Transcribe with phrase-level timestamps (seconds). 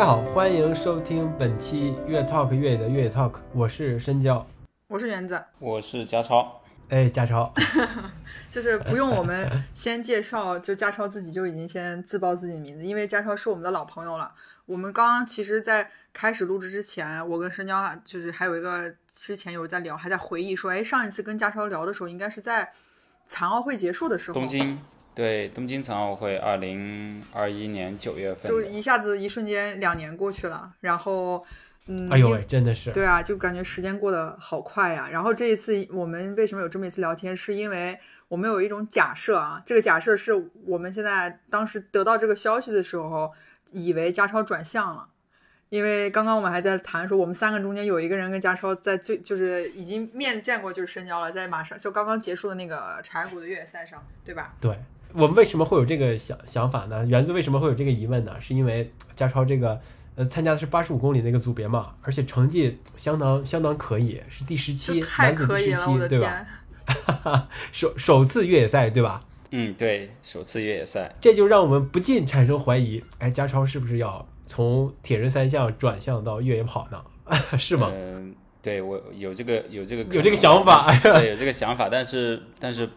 [0.00, 4.46] 家好，欢迎收听本期越 Talk 越野的越野 Talk，我是申娇，
[4.88, 6.62] 我是园子，我是家超。
[6.88, 7.52] 哎，家超，
[8.48, 14.32] 就是不用我们先介绍，就家超自己就已经先自报自己名字，因为家超是我们的老朋友了。
[14.64, 22.72] 我们刚刚其实，在开始录制之前，我跟申娇就是还有一个之前有在聊，还在回忆说，哎，上一次跟家超聊的时候，应该是在
[23.26, 24.80] 残奥会结束的时候，东京，
[25.14, 31.44] 对，东京残奥会，二零二一年九月份，就一下子一瞬间两年过去了，然后。
[31.88, 35.08] 嗯，哎呦喂，真的是对啊，就感觉时间过得好快呀。
[35.10, 39.60] 然后这一次我们为什么有这么一次聊天，是因为我们有一种假设啊。
[39.64, 43.32] 这个假设是我们现在当时得到这个消息的时候，
[43.72, 45.08] 以为家超转向了，
[45.70, 54.54] 因为刚刚我们还在谈说，我们三个中间有一个人跟家超在最就是已经面见过，就是深交了，在马上就刚刚结束的那个柴谷的越野赛上，对吧？
[54.60, 54.78] 对
[55.12, 57.04] 我们为什么会有这个想想法呢？
[57.06, 58.36] 园子为什么会有这个疑问呢？
[58.40, 59.80] 是因为家超这个。
[60.16, 67.48] 呃，参加的是八十五公里那个组别嘛，而且成绩相当相当可以，是第十七，男子第十七，对吧？
[67.70, 69.24] 首首次越野赛，对吧？
[69.52, 77.00] 嗯，对，首次越野赛，这就让我们不禁产生怀疑，哎，家超是不是要从铁人三项转向到越野跑呢？
[77.56, 77.90] 是吗？
[77.94, 82.90] 嗯，对我有这个有这个有这个想法，对，有 这个想法，但是但是。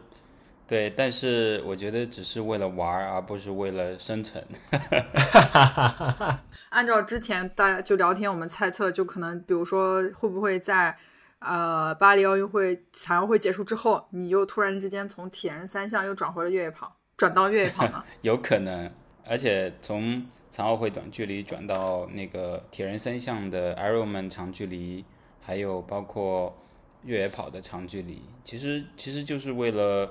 [0.66, 4.44] 对，但是我觉得只是为了玩儿，而不是为了生存。
[6.70, 10.98] 按照之前大家就聊天，我们猜测，就可能比如说，会不会在
[11.40, 18.04] 呃巴黎奥运会残奥会结束之后，你又突然之间从铁人三项又转回了越野跑，转到越野跑呢？
[18.24, 18.90] 有可能，
[19.28, 25.06] 而且从残奥会短距离转到那个铁人三项的 Ironman 长距离，
[25.42, 26.58] 还有包括
[27.04, 30.10] 越野跑的长距离，其实其实就是为了。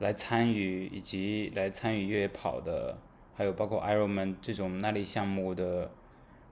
[0.00, 2.96] 来参与以及来参与越野跑的，
[3.34, 5.90] 还有包括 Ironman 这种耐力项目的，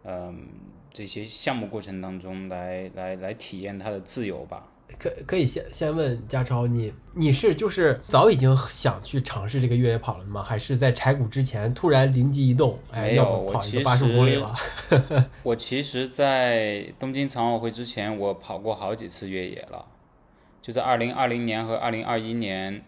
[0.05, 0.49] 嗯，
[0.93, 4.69] 这些项目过程当中来来来体验它的自由吧。
[4.99, 10.43] 可可以先先问家超，你你是就是早已经想去尝试这个越野跑了吗？
[10.43, 12.79] 还是在柴谷之前突然灵机一动？
[12.93, 13.85] 没有，我其实
[15.43, 19.87] 我其实，在东京残奥会之前，我跑过好几次越野了，
[20.61, 22.85] 就在二零二零年和二零二一年。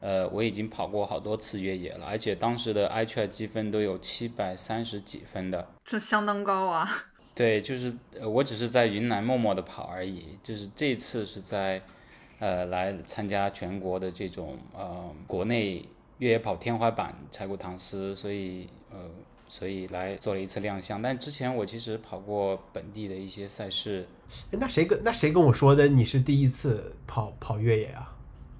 [0.00, 6.88] 呃，我已经跑过好多次越野了，而且当时的 i t r 积分都有七百三十几分的，这相当高啊。
[7.34, 11.80] 对，就是我只是在云南默默的跑而已，就是这次是在
[12.40, 15.84] 呃来参加全国的这种呃国内
[16.18, 19.10] 越野跑天花板柴谷唐斯，所以呃
[19.48, 21.00] 所以来做了一次亮相。
[21.00, 24.06] 但之前我其实跑过本地的一些赛事。
[24.50, 28.14] 那谁跟那谁跟我说的你是第一次跑跑越野啊？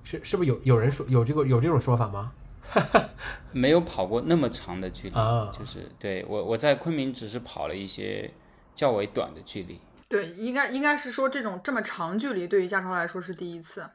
[0.09, 2.33] 是是不是有有人说有这个有这种说法吗？
[3.53, 8.31] 没有跑过那么长的距离，啊就是对我我在昆明只是跑了一些
[8.75, 9.79] 较为短的距离。
[10.09, 13.87] 对，应该应该是说这种这么长距离对于驾超来说是第一次，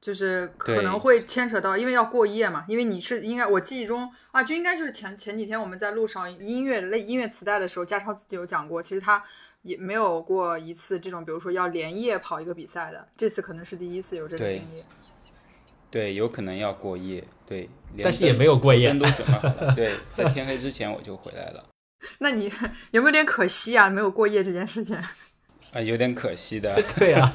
[0.00, 2.64] 就是可能会牵扯到，因为要过夜嘛。
[2.66, 9.22] 因为你是应该我记忆中啊，就应该就是前前几天我们在路上音乐类音乐磁带的时候，驾超自己有讲过，其实他
[9.60, 14.82] 也没有过一次这种，比如说要连夜跑一个比赛的，这次可能是第一次有这个经历。
[15.90, 17.68] 对，有可能要过夜，对，
[18.00, 19.74] 但是也没有过夜，灯都准备好了。
[19.74, 21.64] 对，在天黑之前我就回来了。
[22.20, 22.50] 那你
[22.92, 23.90] 有没有点可惜啊？
[23.90, 24.96] 没有过夜这件事情？
[25.74, 26.80] 啊，有点可惜的。
[26.96, 27.34] 对啊，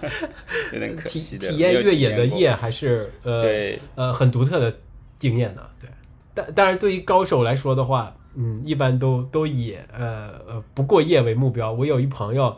[0.72, 1.50] 有点可惜的。
[1.50, 4.74] 体验越野的夜还是呃，对，呃，很独特的
[5.20, 5.62] 经验呢。
[5.82, 5.90] 对，
[6.34, 11.74] 但但是对于高手来说的话，嗯，一般都都以呃呃不过夜为目标。
[11.74, 12.58] 我有一朋友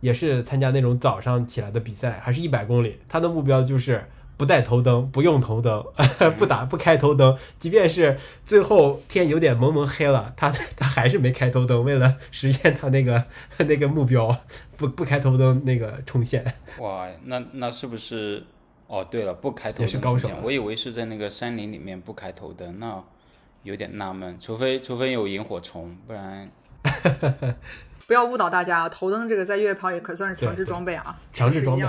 [0.00, 4.04] 也是参加那种早上起来的比赛，还是一百公里，他的目标就是。
[4.36, 5.84] 不带头灯，不用头灯，
[6.36, 13.24] 不打不开头灯，即便是最后天有点蒙蒙黑了，他他还是没开头灯，为了实现他那个
[13.58, 14.36] 那个目标，
[14.76, 16.54] 不不开头灯那个冲线。
[16.78, 18.44] 哇，那那是不是？
[18.88, 23.02] 哦，对了，不开头灯是高手，我以为是在那个山林里面不开头灯，那
[23.64, 26.48] 有点纳闷，除非除非有萤火虫，不然。
[28.06, 31.84] 不要误导大家啊，头灯这个在越野跑也可算是强制装备啊，强制装备。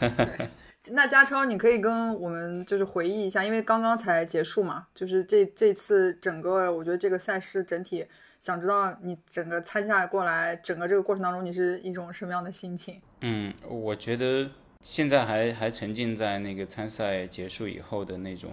[0.00, 0.48] 对。
[0.90, 8.06] 那家超，你可以跟我们就是回忆一下，因为刚刚才结束嘛，就是这这次整个，我觉得这个赛事整体，
[8.38, 13.02] 想知道你整个参赛过来，整个这个过程当中，你是一种什么样的心情？
[13.20, 14.48] 嗯，我觉得
[14.80, 18.52] 现在还还沉浸在那个参赛结束以后的那种，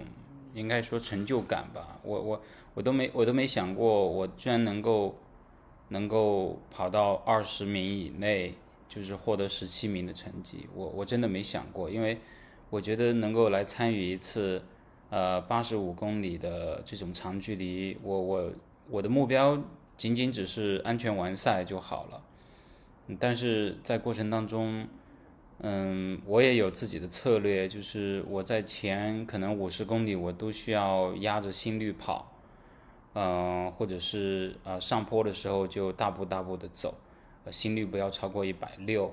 [0.52, 1.98] 应该说成就感吧。
[2.02, 2.42] 我我
[2.74, 5.16] 我都没我都没想过，我居然能够
[5.88, 8.54] 能够跑到二十名以内。
[8.96, 12.18] 就是获得十七名的成绩，我我真的没想过，因为
[12.70, 14.62] 我觉得能够来参与一次，
[15.10, 18.50] 呃，八十五公里的这种长距离，我我
[18.88, 19.62] 我的目标
[19.98, 22.22] 仅仅只是安全完赛就好了。
[23.20, 24.88] 但是在过程当中，
[25.58, 32.32] 嗯，我也有自己的策略，就是我在前可能五十公里我都需要压着心率跑，
[33.12, 36.94] 嗯、或者是呃上坡的时候就大步大步的走，
[37.50, 39.12] 心率不要超过一百六，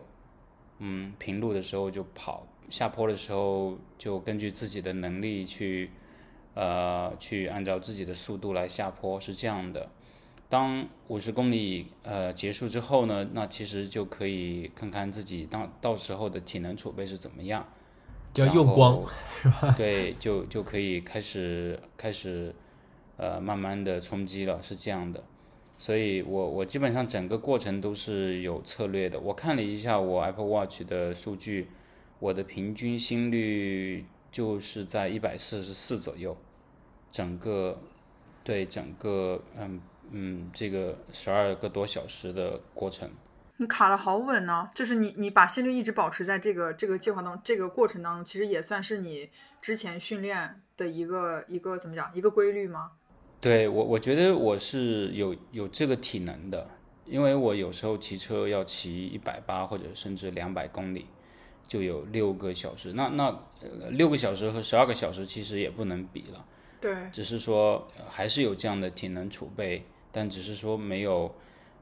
[0.80, 5.91] 嗯，平路的时候就跑，下坡的时候就根据自己的能力去，
[6.53, 9.89] 呃，去按照自己的速度来下坡，是这样的。
[10.50, 17.68] 当五十公里呃结束之后呢，那其实就可以看看自己到到时候的体能储备是怎么样，
[18.36, 19.03] 要用光
[19.41, 22.53] 是吧对，就就可以开始开始
[23.18, 25.24] 呃慢慢的冲击了，是这样的。
[25.83, 29.19] 所以我我基本上整个过程都是有策略的。
[29.19, 31.68] 我看了一下我 Apple Watch 的数据，
[32.19, 36.38] 我的平均心率就是在一百四十四左右，
[37.12, 37.81] 整个
[38.45, 39.81] 对整个嗯
[40.12, 43.09] 嗯这个十二个多小时的过程。
[43.57, 49.29] 你卡的好稳呢、就是你你把心率一直保持在这个这个计划当这个过程当中，其实也算是你
[49.62, 52.91] 之前训练的一个一个怎么讲一个规律吗？
[53.43, 56.65] 对我，我觉得我是有有这个体能的，
[57.05, 61.07] 因为我有时候骑车要骑一百八或者甚至两百公里，
[61.67, 62.93] 就有六个小时。
[62.93, 63.25] 那那
[63.61, 66.45] 呃六个小时和十二个小时其实也不能比了，
[66.79, 71.35] 对，只是说呃还是有这样的体能储备，但只是说没有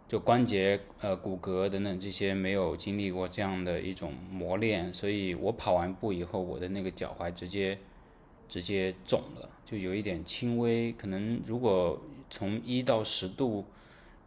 [0.08, 7.78] 就关节呃骨骼等等这些没有经历过这样的一种磨练，所以我跑完步以后，我的那个脚踝直接
[8.52, 11.98] 直接肿了，就有一点轻微，可能如果
[12.30, 13.66] 从一到十度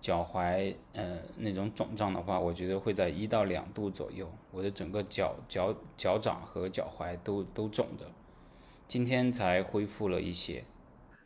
[0.00, 8.10] 脚踝呃那种肿胀的话，我觉得会在一到两度左右，我的整个脚脚脚掌和脚踝都都肿着，
[8.88, 10.64] 今天才恢复了一些。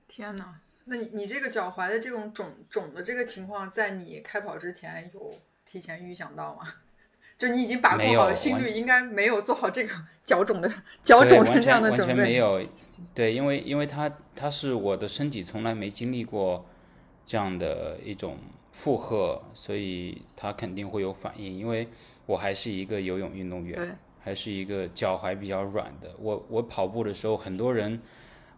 [0.09, 0.57] 天呐，
[0.87, 5.33] 那你你这个脚踝的这种肿肿的这个情况，在你开跑之前有
[5.65, 6.65] 提前预想到吗？
[7.39, 9.95] 就你已经把控好了心率，应该没有做好这个
[10.25, 10.69] 脚肿的
[11.05, 12.35] 脚肿成这样的准备完全没。
[12.35, 12.69] 有，
[13.15, 16.67] 对，因为因为它它是我的身体从来没经历过
[17.25, 18.37] 这样的一种
[18.73, 21.59] 负荷，所以它肯定会有反应。
[21.59, 21.89] 因为
[22.27, 23.89] 我还是一个游泳运动员，对，
[24.21, 26.15] 还是一个脚踝比较软的。
[26.19, 28.01] 我我跑步的时候，很多人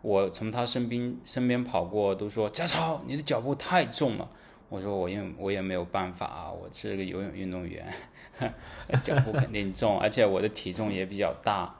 [0.02, 4.30] 我从他身边身边跑过，都说家超你的脚步太重了。
[4.68, 7.92] 我说我也我也没有办法啊，我是个游泳运动员，
[9.02, 11.74] 脚步肯定重，而且我的体重也比较大，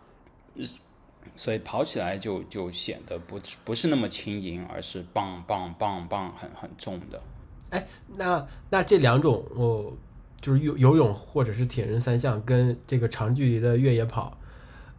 [1.37, 7.22] 所以跑起来就就显得不不是那么轻盈，而是棒棒棒棒很很重的。
[7.70, 7.87] 哎
[8.17, 9.93] 那那这两种，哦，
[10.40, 14.37] 就是游游泳或者是铁人三项跟这个长距离的越野跑，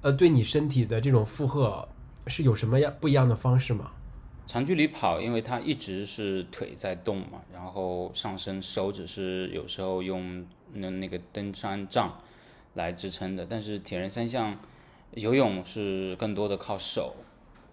[0.02, 1.88] 呃，对你身体的这种负荷
[2.28, 3.92] 是有什么样不一样的方式吗？
[4.48, 12.20] 长距离跑，因为它一直是腿在动嘛，然后上身手只是有时候用那那个登山杖
[12.74, 14.58] 来支撑的，但是铁人三项
[15.16, 17.16] 游泳是更多的靠手，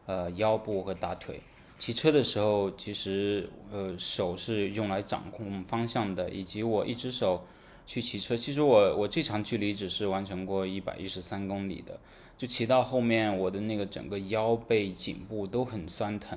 [0.06, 1.40] 呃腰部和大腿。
[1.78, 7.44] 骑车的时候，其实呃手是用来掌控方向的，以及我一只手
[7.86, 8.36] 去骑车。
[8.36, 12.00] 其实我我这长距离只是完成过一百一十三公里的，
[12.36, 16.36] 就骑到后面，我的那个整个腰背、颈部都很酸疼。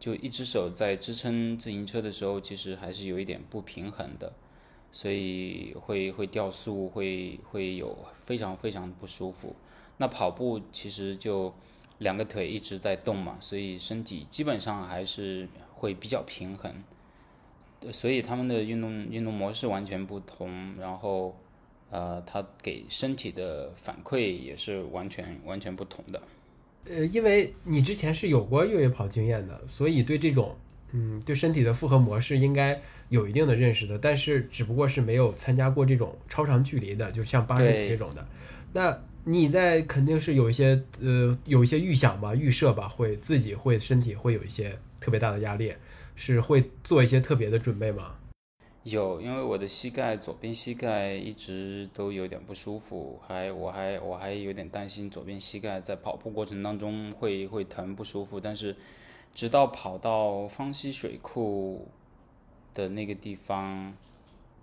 [0.00, 4.32] 就一只手在支撑自行车的时候，其实还是有一点不平衡的，
[4.90, 9.54] 所以会会掉速，会会有非常非常不舒服。
[9.98, 11.54] 那跑步其实就
[11.98, 16.72] 两个腿一直在动嘛，所以身体基本上还是会比较平衡。
[17.84, 21.36] 呃所以他们的运动运动模式完全不同，然后
[21.90, 26.22] 呃，它给身体的反馈也是完全完全不同的。
[26.88, 30.56] 呃，因为你之前是有过越野跑经验的，所以对这种
[30.92, 38.24] 嗯对身体的负荷模式应该有一定的认识的，但是只不过是没有参加过这种超长距离的，就像八十米这种的。
[38.72, 45.74] 那你在肯定是有一些呃有一些预想吧、预设吧，会自己会身体会有一些特别大的压力，
[46.16, 48.16] 是会做一些特别的准备吗？
[48.82, 58.74] 有，因为我的膝盖左边膝盖一直都有点不舒服，还我还我还有点担心左边膝盖在跑步过程当中会会疼不舒服，但是
[59.32, 61.86] 直到跑到方溪水库
[62.74, 63.94] 的那个地方，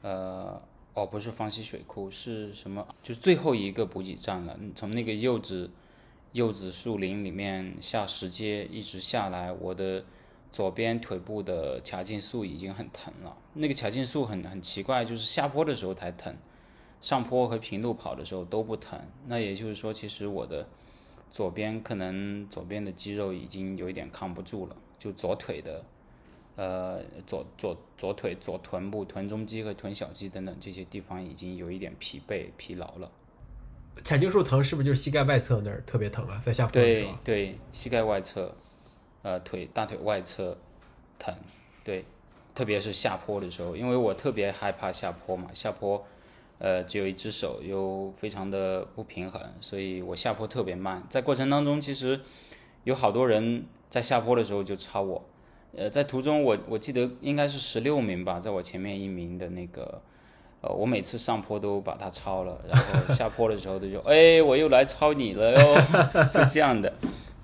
[0.01, 0.61] 呃，
[0.99, 2.85] 哦，不是方溪水库，是什么？
[3.01, 4.59] 就是最后一个补给站了。
[4.75, 5.71] 从那个柚子
[6.33, 10.03] 柚子树林里面下石阶一直下来，我的
[10.51, 13.37] 左边腿部的髂胫束已经很疼了。
[13.53, 16.35] 那个髂胫束很很奇怪，就是下坡的时候才疼，
[16.99, 18.99] 上坡和平路跑的时候都不疼。
[19.27, 20.67] 那也就是说，其实我的
[21.31, 25.81] 左边可能左边的肌肉已经有一点扛不住了，就左腿的
[26.59, 33.09] 呃左左左腿、左臀部、臀中肌和臀小肌等等这些地方已经有一点疲惫、疲劳了。
[34.03, 36.41] 髂胫束疼是不是就是膝盖外侧那儿特别疼啊？
[36.45, 38.53] 在下坡的时对候，对，膝盖外侧，
[39.21, 40.57] 呃，腿大腿外侧
[41.17, 41.33] 疼，
[41.85, 42.03] 对，
[42.53, 46.05] 特别是下坡的时候，因为我特别害怕下坡嘛，下坡，
[46.57, 51.01] 呃，只有一只手又非常的不平衡，所以我下坡特别慢。
[51.09, 52.19] 在过程当中，其实
[52.83, 55.25] 有好多人在下坡的时候就超我，
[55.77, 60.01] 呃，在途中我我记得应该是十六名吧，在我前面一名的那个。
[60.61, 62.83] 呃，我每次上坡都把他超了，然后
[63.15, 65.81] 下坡的时候他就，哎，我又来超你了哟，
[66.33, 66.91] 就这样的。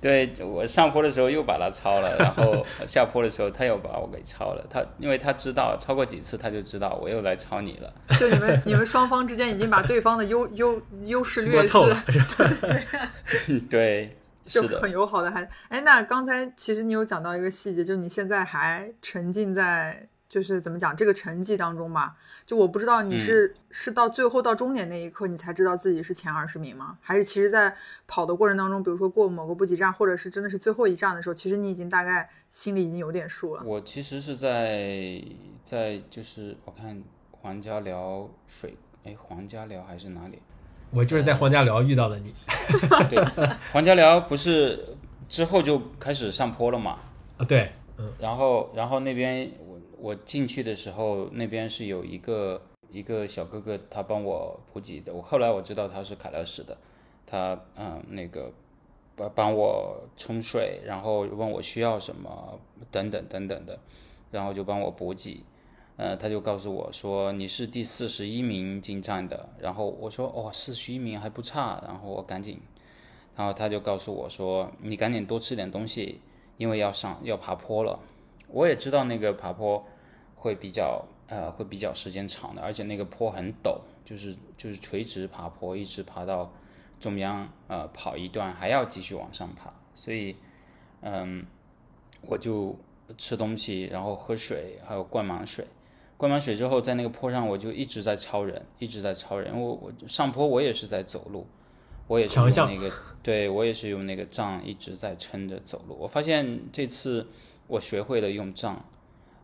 [0.01, 4.61] 对我上坡的时候又把他超了，然后下坡的时候他又把我给超了。
[4.69, 7.93] 他因为他知道超过几次，他就知道我又来超你了。
[8.19, 13.11] 就你们 你们双方之间已经把对方的优优优势劣势摸透了，是吧？
[13.69, 22.15] 对，就，很友好的还哎，那刚才其实你有讲到一个细节，就你现在还沉浸在就是怎么讲这个成绩当中嘛？
[22.45, 26.95] 就我不知道你是、是到最后到终点那一刻你才知道自己是前二十名吗？
[27.01, 27.75] 还是其实在
[28.05, 33.63] 跑的过程当中，比如说过某个补给站，或者是真的是最后一站的时候，其实你已经大概心里已经有点数了。
[33.65, 35.19] 我其实是在
[35.63, 40.39] 在就是我看黄家寮水，哎，黄家寮还是哪里？
[40.91, 42.33] 我就是在黄家寮遇到了你
[43.09, 43.23] 对，
[43.71, 44.95] 黄家寮不是
[45.27, 46.99] 之后就开始上坡了嘛？
[47.37, 52.61] 啊，对，嗯，然后，然后那边我我进去的时候，那边是有一个
[52.91, 55.13] 一个小哥哥，他帮我补给的。
[55.13, 56.77] 我后来我知道他是凯乐石的，
[57.25, 58.51] 他嗯那个
[59.15, 62.57] 帮帮我冲水，然后问我需要什么
[62.91, 63.77] 等等等等的，
[64.31, 65.43] 然后就帮我补给。
[65.97, 72.59] 呃，他就告诉我说你是第四十一名进站的，然后我说哦，四十一名还不差，然后我赶紧，
[73.35, 76.19] 然后他就告诉我说你赶紧多吃点东西，
[76.57, 77.97] 因为要上要爬坡了。
[78.49, 79.85] 我也知道那个爬坡
[80.35, 86.51] 会比较呃会比较时间长的，而且那个坡很陡，就是就是垂直爬坡，一直爬到
[86.99, 90.35] 中央呃跑一段还要继续往上爬，所以
[90.99, 91.45] 嗯
[92.21, 92.77] 我就
[93.17, 95.65] 吃东西，然后喝水，还有灌满水。
[96.17, 99.59] 灌满水之后，在那个坡上我就一直在超人，一直在超人。
[99.59, 101.45] 我我上坡我也是在走路，
[102.07, 102.91] 我也是用那个，
[103.21, 105.97] 对我也是用那个杖一直在撑着走路。
[105.99, 107.27] 我发现这次
[107.67, 108.85] 我学会了用杖，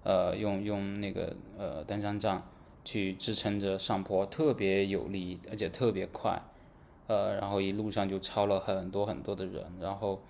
[0.03, 2.47] 呃，用用那个呃登山杖
[2.85, 6.41] 去支撑着上坡，特别有力，而且特别快。
[7.07, 10.21] 呃，然后一路上就超了很多很多的人，然后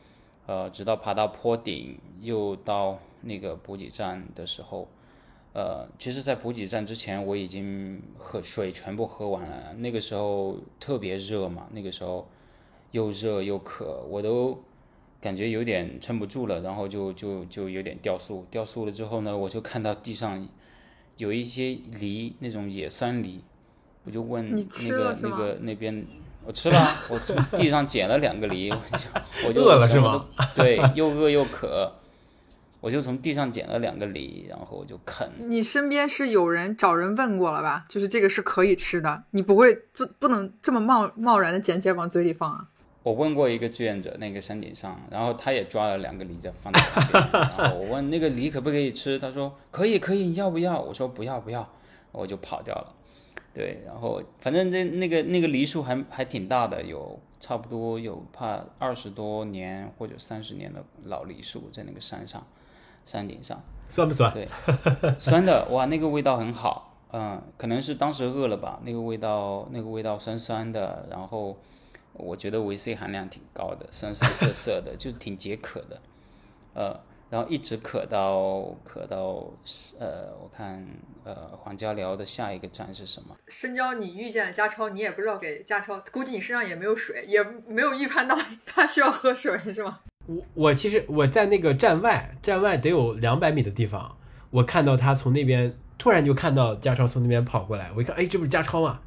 [0.48, 4.88] 呃，直到爬到坡顶，又到那个补给站的时候，
[5.54, 9.74] 呃，其实，在补给站之前，我已经喝水全部喝完了。
[9.78, 12.28] 那个时候特别热嘛，那个时候
[12.92, 14.58] 又热又渴，我都
[15.20, 18.46] 感觉有点撑不住了，然后就就就有点掉速。
[18.50, 20.48] 掉速了之后呢，我就看到地上
[21.18, 23.42] 有一些梨，那种野酸梨，
[24.06, 26.06] 我就问那个那个那边。
[26.44, 30.26] 我吃了，我从地上捡了两个梨，我就我就饿了是吗？
[30.56, 31.94] 对，又饿又渴，
[32.82, 35.30] 我就从地上捡了两个梨，然后我就啃。
[35.38, 37.86] 你身边是有人找人问过了吧？
[37.88, 42.68] 就是这个是可以吃的，你不会不不能这么贸贸然的捡起来往嘴里放啊？
[43.04, 50.80] 我问过一个志愿者，那个山顶上，然后他也抓了两个梨在放在旁边，然后我问那个梨可不可以吃，他说可以可以，你要不要？
[50.80, 51.68] 我说不要不要，
[52.12, 52.96] 我就跑掉了。
[53.54, 62.46] 对，然后反正这那个那个梨树还还挺大的，有差不多有怕二十多年或者三十年的老梨树在那个山上，
[63.06, 63.62] 山顶上。
[63.90, 64.34] 酸不酸？
[64.34, 64.48] 对，
[65.20, 71.58] 酸的哇，那个味道很好，嗯，可能是当时饿了吧，那个味道那个味道酸酸的，然后
[72.14, 76.02] 我觉得维 C 含量挺高的，酸酸涩涩的， 就挺解渴的，
[76.74, 76.98] 呃，
[77.32, 79.50] 然后一直渴到渴到
[80.00, 80.86] 呃，我看
[81.24, 83.34] 呃黄家寮的下一个站是什么？
[83.48, 90.00] 深交你遇见了家超，你也不知道给家超，估计你身上也没有水，也没有预判到他需要喝水，是吗？
[90.28, 94.18] 我我其实我在那个站外，站外得有两百米的地方，
[94.50, 99.00] 我看到他从那边突然就看到家超从那边跑过来，我一看，哎，这不是家超吗？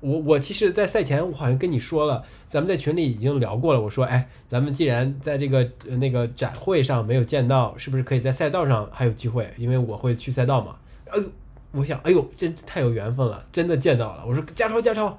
[0.00, 3.80] 我我其实，在赛前我好像跟你说了，咱们在群里已经聊过了。
[3.80, 9.52] 我说，哎，咱们既然在这个呃那个展会上没有见到，是不是可以在赛道上还有机会？
[9.56, 10.76] 因为我会去赛道嘛。
[11.10, 11.24] 哎呦，
[11.72, 14.24] 我想，哎呦，真太有缘分了，真的见到了。
[14.26, 15.18] 我说，加超，加超。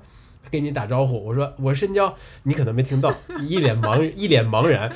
[0.50, 3.14] 跟你打招呼，我说我是深交，你可能没听到，
[3.46, 4.90] 一脸茫一脸茫然。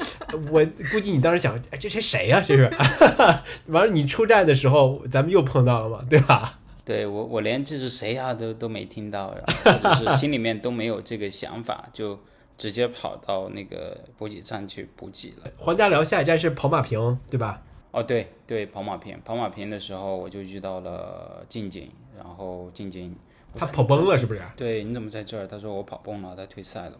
[0.50, 2.72] 我估计你当时想，哎，这谁谁呀、这是？
[3.68, 6.60] 完了，你出站的时候，咱们又碰到了嘛，对吧？
[6.92, 12.20] 对我我连这是谁啊、都都没听到，然后就是心里面都没有这个想法，就
[12.58, 15.52] 直接跑到那个补给站去补给了。
[15.58, 17.64] 黄家辽下一站是跑马坪，对吧？
[17.92, 23.16] 哦，对对，跑马坪，跑马坪的时候我就遇到了静静，然后静静，
[23.56, 24.42] 他跑崩了是不是？
[24.56, 25.48] 对，你怎么在这儿？
[25.48, 26.98] 他说我跑崩了，他退赛了，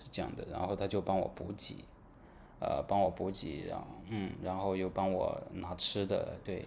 [0.00, 0.44] 是这样的。
[0.50, 1.76] 然后他就帮我补给，
[2.60, 6.64] 呃，帮我补给，然后嗯，然后又帮我拿吃的，对，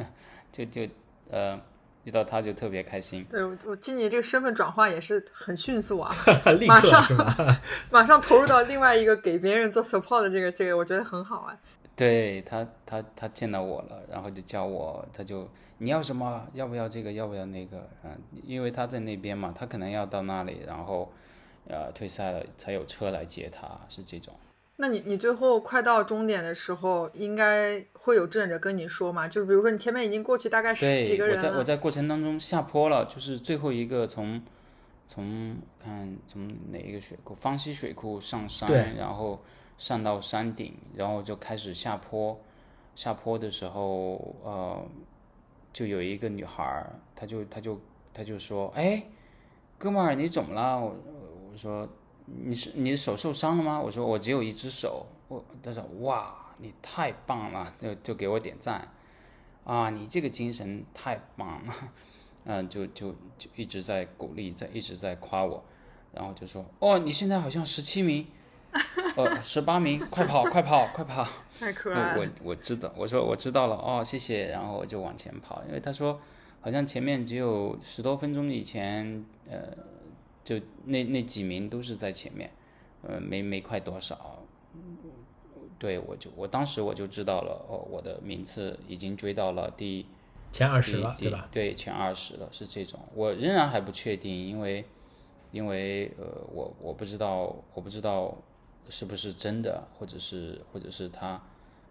[0.52, 0.86] 就就
[1.30, 1.58] 呃，
[2.04, 3.24] 遇到他就特别开心。
[3.30, 6.14] 对我我进你这个身份转换也是很迅速啊，
[6.66, 7.02] 马上？
[7.90, 11.56] 马上投入到另外一个给别人做 support 的这个这个，我觉得很好啊。
[11.96, 16.44] 对他，他他见到我了，然后就叫我，他就你要什么？
[16.52, 17.12] 要不要这个？
[17.12, 17.88] 要不要那个？
[18.02, 18.10] 嗯，
[18.42, 21.12] 因为他在那边嘛，他可能要到那里，然后
[21.68, 24.34] 呃退赛了才有车来接他，是这种。
[24.76, 29.28] 那你你最后快到终点的时候，应该会有志愿者跟你说嘛？
[29.28, 34.42] 就是比如说你前面已经过去大概十几，个人了，我在我在过程当中下坡了，就是最后一个从
[35.06, 39.42] 从看从哪一个水库，方西水库上山，然后
[39.78, 42.40] 上到山顶，然后就开始下坡。
[42.96, 44.80] 下坡的时候，呃，
[45.72, 47.80] 就有一个女孩儿，她就她就
[48.12, 49.04] 她就说：“哎，
[49.78, 50.96] 哥们儿，你怎么了？”我
[51.50, 51.88] 我说
[52.26, 58.88] ：“你是你的手受伤了吗？”我说：“我只有一只手。”我他说：“哇，你太棒了！”就就给我点赞。
[59.64, 61.74] 啊，你这个精神太棒了，
[62.44, 65.64] 嗯， 就就就一直在鼓励，在一直在夸我，
[66.12, 68.26] 然后就说，哦，你现在好像十七名，
[69.16, 71.26] 呃，十八名，快跑，快跑，快跑！
[71.58, 72.20] 太可爱了。
[72.20, 76.20] 我我知道，我说我知道了，哦，谢谢，然后我就往前跑，因为他说
[76.60, 79.60] 好像前面只有十多分钟以前，呃，
[80.44, 82.52] 就那那几名都是在前面，
[83.02, 84.44] 呃，没没快多少。
[85.78, 90.06] 对，我就我当时我就知道了，哦，我的名次已经追到了第
[90.52, 91.48] 前二十了对吧？
[91.50, 93.00] 对，前二十了，是这种。
[93.14, 94.84] 我仍然还不确定，因为
[95.50, 98.36] 因为呃，我我不知道，我不知道
[98.88, 101.42] 是不是真的，或者是或者是他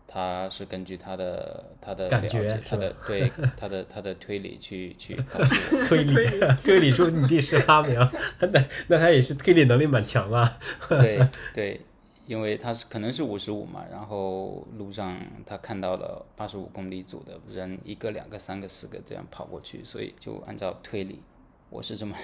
[0.08, 5.86] 他是根据他的他的了感觉解，他的对他的 他的推理去去 告诉我。
[5.88, 6.16] 推理
[6.64, 7.98] 推理出你第十八名，
[8.40, 10.60] 那那他也是推理能力蛮强啊。
[10.88, 11.82] 对对，
[12.28, 21.22] 因为他是可能是五十五嘛，然后路上他看到了八十五公里组的人一个、两个、三个、四个这样跑过去，所以就按照推理，
[21.70, 22.16] 我是这么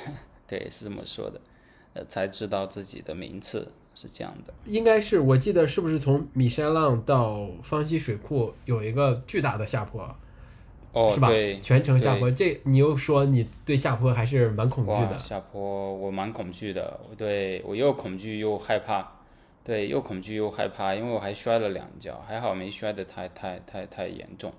[0.48, 1.42] 对是这么说的，
[1.94, 4.54] 呃，才知道自己的名次是这样的。
[4.66, 10.16] 应该是我记得是不是从米山浪到方溪水库有一个巨大的下坡，
[10.94, 11.60] 哦，是吧对，？
[11.60, 15.18] 全程下坡，这你又说你对下坡还是蛮恐惧，的。
[15.18, 19.06] 下坡我蛮恐惧的，对我又恐惧又害怕，
[19.66, 24.54] 对，又恐惧又害怕，因为我还摔了两跤，还好没摔得太太太太严重。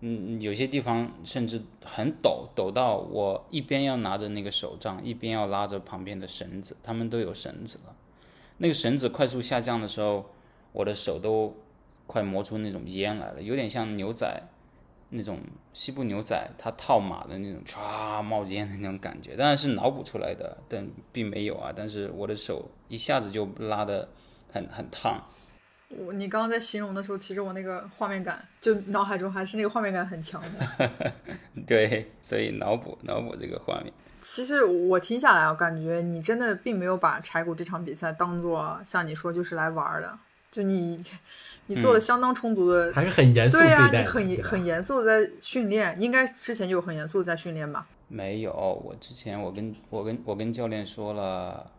[0.00, 7.92] 嗯，有些地方甚至很陡，陡到我一边要拿着那个手杖，一边要拉着旁边的绳子，他们都有绳子了。
[8.58, 10.30] 那个绳子快速下降的时候，
[10.72, 11.56] 我的手都
[12.06, 14.42] 快磨出那种烟来了，有点像牛仔
[15.10, 15.40] 那种
[15.72, 21.72] 西部牛仔他套马的那种唰冒烟的那种感觉，当然是脑补出来的，但并没有啊。
[21.74, 24.08] 但是我的手一下子就拉的
[24.52, 25.22] 很很烫，
[25.88, 30.90] 我你刚刚在形容的时候，其实我那个画面感，就脑海中还是那个画面感很强的。
[31.66, 33.92] 对，所以脑补脑补这个画面。
[34.20, 40.18] 其实我听下来，我感觉你真的并没有把柴谷这场比赛当做像你说就是来玩的，
[40.50, 41.00] 就你
[41.66, 47.86] 你做了相当充足的，还是很严肃对呀、你很很严肃的在训练，应该之前就有很严肃的在训练吧？
[48.08, 51.70] 没有，我之前我跟我跟我跟教练说了，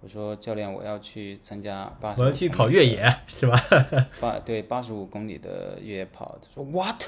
[0.00, 3.60] 我说教练我要去参加八十，我要去跑越野是吧？
[4.20, 7.02] 八对八十五公里的越野跑，他说 what？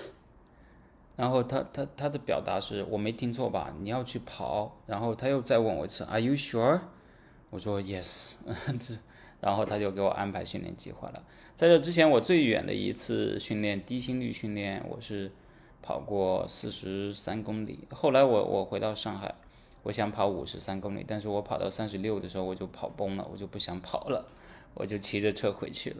[1.18, 3.74] 然后他他他的表达是我没听错吧？
[3.80, 6.80] 你要去跑，然后他又再问我一次，Are you sure？
[7.50, 8.36] 我说 yes，
[9.42, 11.24] 然后他就给我安排训练计划了。
[11.56, 15.32] 在这之前，我最远的一次训练低心率训练，我是
[15.82, 17.80] 跑过四十三公里。
[17.90, 19.34] 后来我我回到上海，
[19.82, 24.24] 我想跑五十三公里，但是我跑到三十六的时候我就跑崩了，我就不想跑了，
[24.74, 25.96] 我就骑着车回去了。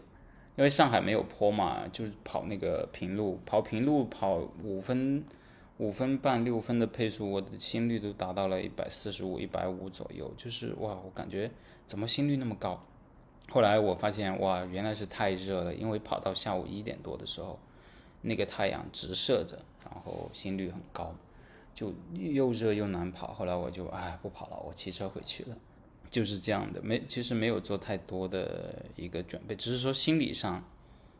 [0.59, 5.23] 因为上海没有坡嘛，就是跑那个平路，跑平路跑五分
[5.77, 11.49] 五分半六分的配速，我的心率都达到了一百四十五、一百五左右，就是哇，我感觉
[11.87, 12.83] 怎么心率那么高？
[13.49, 17.57] 后来我发现哇，原来是太热了，因为跑到下午一点多的时候，
[18.23, 21.15] 那个太阳直射着，然后心率很高，
[21.73, 23.27] 就又热又难跑。
[23.33, 25.55] 后来我就哎不跑了，我骑车回去了。
[26.09, 30.63] 就是这样的，没其实没有做太多的一个准备，只是说心理上，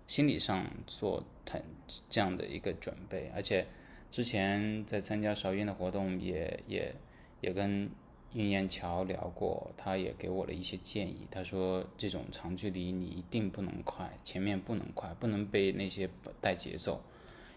[0.08, 1.62] 心理上做太
[2.10, 3.68] 这样的一个准备，而且
[4.10, 6.96] 之前在参加韶音的活动也也
[7.42, 7.90] 也跟
[8.34, 16.10] 云岩桥聊过，他也给我了一些建议，他说这种长距离你一定不能快，前面不能快，不能被那些
[16.42, 17.02] 带节奏，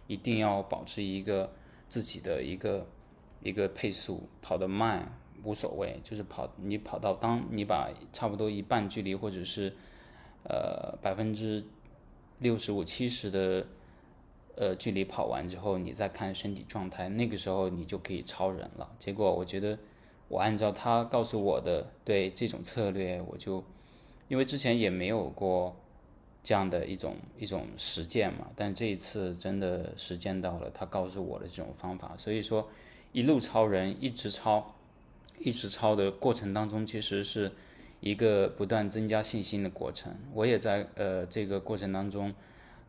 [0.06, 1.50] 一定要保持一个
[1.88, 2.86] 自己的一个
[3.42, 9.74] 一个配速，跑得慢无所谓，就是跑你跑到当你把差不多一半距离或者是
[10.44, 11.64] 呃百分之
[12.38, 13.66] 六十五七十的
[14.56, 18.90] 呃距离跑完之后，你再看身体状态，那个时候你就可以超人了。
[18.98, 19.78] 结果我觉得
[20.28, 23.62] 我按照他告诉我的对这种策略，我就
[24.28, 25.76] 因为之前也没有过
[26.42, 32.68] 这样的一种一种实践嘛，但这一次真的实践到了他告诉我的这种方法，所以说
[33.12, 34.74] 一路超人，一直超，
[35.38, 37.52] 一直超的过程当中，其实是
[38.00, 40.14] 一个不断增加信心的过程。
[40.32, 42.32] 我也在呃这个过程当中，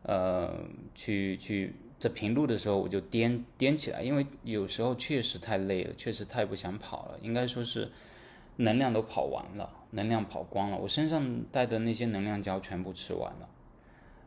[0.02, 0.52] 呃
[0.94, 7.90] 去去在平路的时候我就颠颠起来，因为有时候确实太累了，确实太不想跑了，应该说是
[8.56, 13.48] 能量都跑完了，能量跑光了，我身上带的那些能量胶全部吃完了。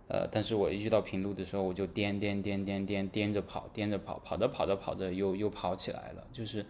[0.10, 6.26] 呃，但是我一遇到平路的时候，我就颠颠颠颠颠颠着跑，颠着跑，跑着跑着跑着又又跑起来了。
[6.32, 6.66] 就是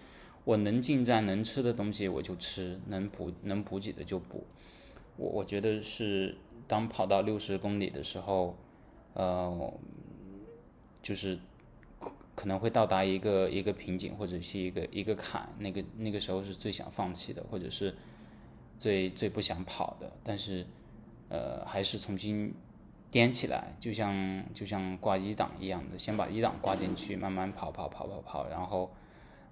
[0.47, 4.45] 我能进站能吃的东西我就吃，能补能补给的就补。
[5.17, 8.55] 我我觉得是当跑到六十公里的时候，
[9.13, 9.73] 呃，
[11.03, 11.38] 就是
[11.99, 17.93] 可可能会到达一个一个瓶颈或者是一个一个坎，那个那个时候是最想放弃的，或者是
[18.79, 20.65] 最最不想跑的，但是
[21.27, 22.53] 呃还是重新。
[23.10, 28.91] 颠起来，就像就像挂一档一样的，先把一档挂进去，慢慢跑跑跑跑跑，然后，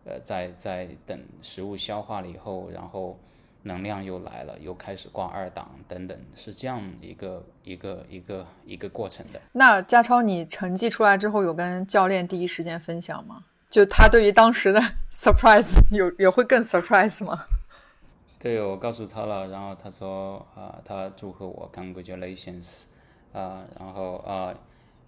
[0.06, 3.20] 呃，在在等食物消化了以后，然后
[3.64, 9.42] 能量又来了，又开始挂二档等等，是这样一个一个一个一个过程的。
[9.52, 13.44] 那嘉超，你成绩出来之后有跟教练第一时间分享吗？
[13.70, 14.80] 就他对于当时的
[15.12, 17.46] surprise 有也会更 surprise 吗？
[18.40, 22.84] 对，我告诉他了，然后他说啊，他祝贺我，congratulations。
[23.34, 24.54] 啊，然后啊，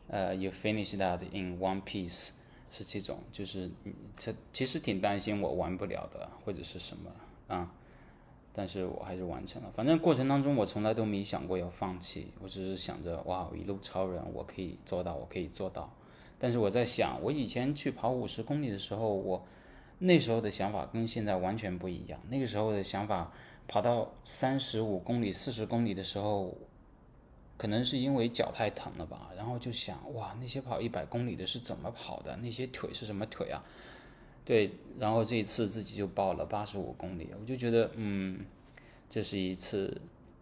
[0.10, 2.32] 呃，you finished that in one piece，
[2.70, 3.70] 是这种，就是
[4.18, 7.12] 这其实挺担心我完不了的，或者是什么
[7.48, 7.72] 啊，
[8.54, 9.72] 但是我还是完成了。
[9.72, 15.92] 反正过程当中我从来都没想过要放弃，我只是想着哇，一路超人，我可以做到，我可以做到。
[16.38, 19.44] 但是我在想，我以前去跑五十公里的时候，我
[20.00, 22.20] 那时候的想法跟现在完全不一样。
[22.30, 23.32] 那个时候的想法，
[23.68, 26.56] 跑到三十五公里、四十公里的时候。
[27.58, 32.38] 可能是因为脚太疼了吧，然后就想哇，那些跑一百公里的是怎么跑的？
[32.38, 33.64] 那些腿是什么腿啊？
[34.46, 38.46] 对，然后这一次自己就报了八十五公里，我就觉得嗯，
[39.10, 40.00] 这是一次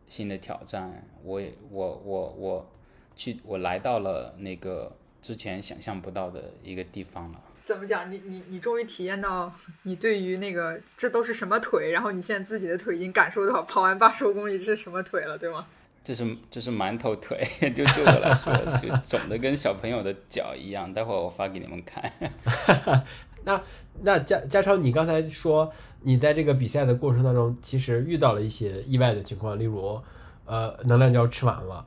[0.07, 1.07] 新的挑战。
[1.23, 2.71] 我也我我我
[3.15, 7.41] 去我来到了那个之前想象不到的一个地方了。
[7.65, 8.11] 怎么讲？
[8.11, 9.51] 你你你终于体验到
[9.83, 11.91] 你对于那个这都是什么腿？
[11.91, 15.65] 然后你现在自己的腿已经感受到跑完八十五公里是什么腿了，对吗？
[16.05, 20.93] 这是这是馒头腿， 就对我来说，就肿的跟小朋友的脚一样。
[20.93, 22.13] 待会儿我发给你们看。
[23.43, 23.59] 那
[24.03, 29.99] 那佳佳超，你刚才说你在这个比赛的过程当中，其实遇到了一些意外的情况，例如，
[30.45, 31.83] 呃，能量胶吃完了。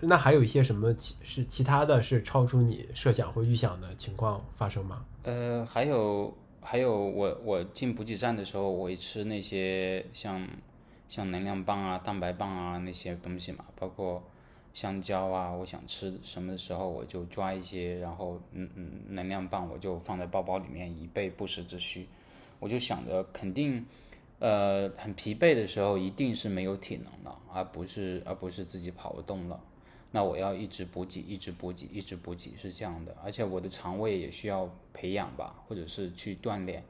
[0.00, 5.04] 那还有一些什么其是其他的是超出你设想或预想的情况发生吗？
[5.22, 10.44] 呃，还有还有，我我进补给站的时候，我会吃那些像。
[11.10, 14.22] 像能量棒啊、蛋白棒啊那些东西嘛，包括
[14.72, 22.06] 香蕉啊，我想吃什么的时候我就抓一些，然后嗯嗯能量棒我就放在包包里面以备不时之需。
[22.60, 23.84] 我就想着肯定
[24.38, 29.60] 呃很疲惫的时候一定是没有体能了，而不是而不是自己跑不动了。
[30.12, 33.16] 那我要一直补给，一直补给，一直补给是这样的。
[33.24, 36.84] 而且我的肠胃也需要培养吧，或者是去锻炼，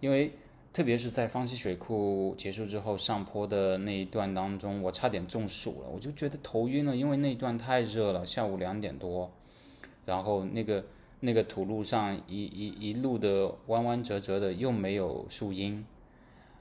[0.00, 0.32] 因为。
[0.78, 9.28] 特别是在方溪水库结束之后上坡的那一段当中，我差点中暑了，我就觉得头晕了，因为那一段太热了，下午两点多，
[10.06, 10.84] 然后那个
[11.18, 15.84] 那个土路上一一一路的弯弯折折的，又没有树荫，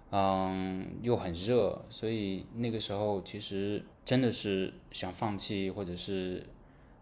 [0.10, 6.44] 嗯，又很热，所以那个时候其实真的是想放弃，或者是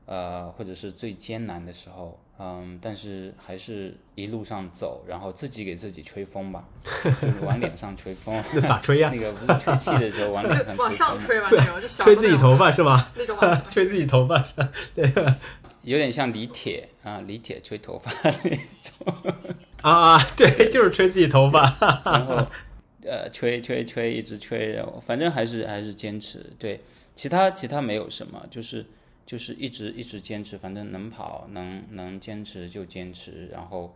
[0.06, 2.20] 呃，或者是最艰难的时候。
[2.38, 6.68] 嗯，但是还是一路上走，然后自己给自己吹风吧，
[7.02, 8.44] 就是往脸上吹风。
[8.54, 9.10] 那咋吹呀？
[9.16, 13.10] 那个不是吹气的时候往脸上吹往上吹吧，那种就 吹自己头发是吗？
[13.16, 13.38] 那种
[13.70, 14.54] 吹自己头发是，
[14.94, 15.10] 对，
[15.84, 18.12] 有点像李铁啊，李铁吹头发
[18.44, 19.34] 那种。
[19.82, 21.62] 啊，对，就是吹自己头发，
[22.04, 22.46] 然后
[23.06, 26.46] 呃，吹吹吹，一直吹，然后反正还是还是坚持。
[26.60, 26.82] 对，
[27.16, 28.86] 其他其他没有什么，就是。
[29.26, 33.92] 就是一直一直坚持，反正能跑能能坚持就坚持，然后，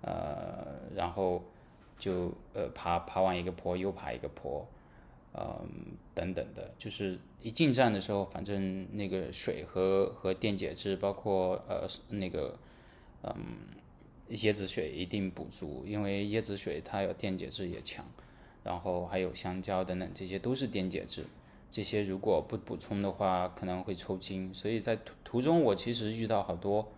[0.00, 1.42] 呃，然后
[1.98, 4.66] 就呃爬爬完一个坡又爬一个坡，
[5.34, 5.68] 嗯
[6.14, 12.58] 等等的，就是一进站的时候，反正那个水和和电解质，包括呃那个
[13.22, 13.34] 嗯，
[14.30, 18.02] 椰子水一定补足，因为椰子水它有电解质也强，
[18.64, 21.26] 然后还有香蕉等等，这些都是电解质。
[21.70, 24.52] 这些如果不补充的话，可能会抽筋。
[24.52, 26.88] 所以在途途中，我其实遇到好多，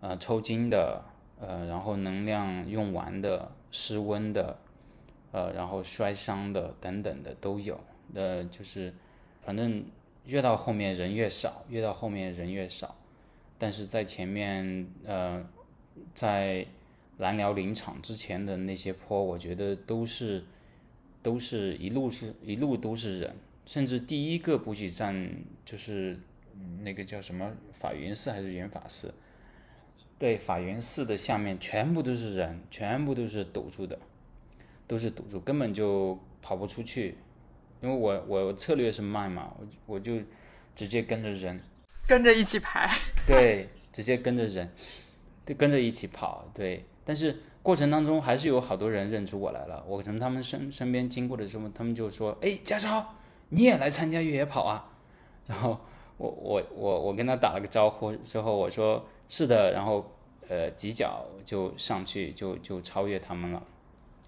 [0.00, 1.02] 呃，抽筋的，
[1.40, 4.56] 呃，然后能量用完的、失温的，
[5.32, 7.80] 呃，然后摔伤的等等的都有。
[8.14, 8.94] 呃，就是
[9.42, 9.84] 反正
[10.26, 12.96] 越到后面人越少，越到后面人越少。
[13.58, 15.44] 但是在前面，呃，
[16.14, 16.64] 在
[17.18, 20.44] 蓝辽林场之前的那些坡，我觉得都是
[21.20, 23.34] 都是一路是一路都是人。
[23.66, 25.30] 甚至第一个补给站
[25.64, 26.18] 就是
[26.80, 29.12] 那个叫什么法源寺还是圆法寺？
[30.18, 33.98] 对，法源寺的下面全部都是人，全部都是堵住的，
[34.86, 37.16] 都是堵住，根本就跑不出去。
[37.82, 40.18] 因为我我策略是慢嘛，我我就
[40.74, 41.60] 直接跟着人，
[42.06, 42.88] 跟着一起排。
[43.26, 44.70] 对，直接跟着人，
[45.44, 46.50] 就跟着一起跑。
[46.54, 49.84] 对，但是过程当中还是有好多人认出我来了。
[49.86, 53.06] 我从他们身身边经过的时候，他们就说：“哎，家超。”
[53.50, 54.84] 你也来参加越野跑啊？
[55.46, 55.78] 然后
[56.16, 60.12] 我我我我跟他打了个招呼之后，我说是的，然后
[60.48, 63.62] 呃几脚就上去就就超越他们了。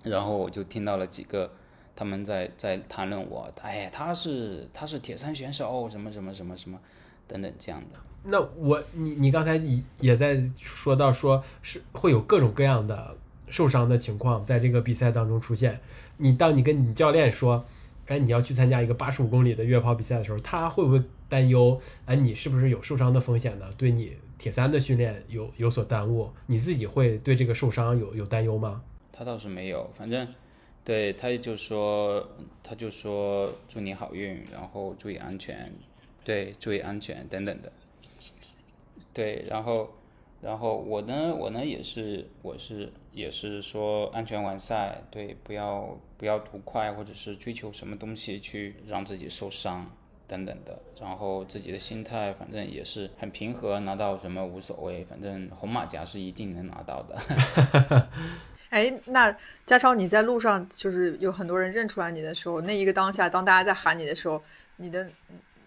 [0.05, 1.51] 然后我就听到了几个
[1.97, 6.79] 他们在在谈论我，哎，他是他是铁三选手，什么什么什么什么
[7.27, 7.99] 等等这样的。
[8.23, 13.17] 那我你你刚才也也在说到说是会有各种各样的
[13.49, 15.81] 受伤的情况在这个比赛当中出现。
[16.19, 17.65] 你当你跟你教练说。
[18.09, 21.81] 哎，你要去参加一个八十五公里的越野跑比赛的时候，他会不会担忧？
[22.07, 23.71] 哎，你是不是有受伤的风险呢？
[23.77, 26.31] 对你铁三的训练有有所耽误？
[26.47, 28.83] 你自己会对这个受伤有有担忧吗？
[29.13, 30.27] 他倒是没有，反正
[30.85, 32.27] 对他就说，
[32.63, 35.73] 他就说祝你好运，然后注意安全，
[36.25, 37.73] 对，注意安全等等的。
[39.13, 39.91] 对，然后。
[40.41, 49.91] 然后我呢，我呢也是，我是也是说安全完赛，对，不要不要图快，或者是追求什么东西去让自己受伤
[50.27, 50.79] 等等的。
[51.01, 58.09] 然后自己的心态反正也是很平和，拿到什么无所谓，反正红马甲是一定能拿到的。
[58.71, 64.43] 哎，那家超你在路上就是有很多人认出来你的时候，那一个当下，当大家在喊你的时候，
[64.77, 65.11] 你的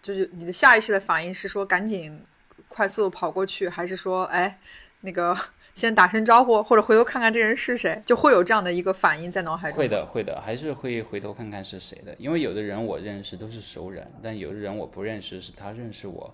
[0.01, 2.19] 就是你的下意识的反应是说赶紧。
[2.67, 4.57] 快速跑过去，还是说，哎，
[5.01, 5.37] 那个
[5.73, 9.77] 先打声招呼，或者回头看看这人是谁，就会有这样的一个反应在脑海中。
[9.77, 12.15] 会的，会的，还是会回头看看是谁的。
[12.17, 16.33] 因为有的人我认识都是熟人，但有的人我不认识，是他认识我，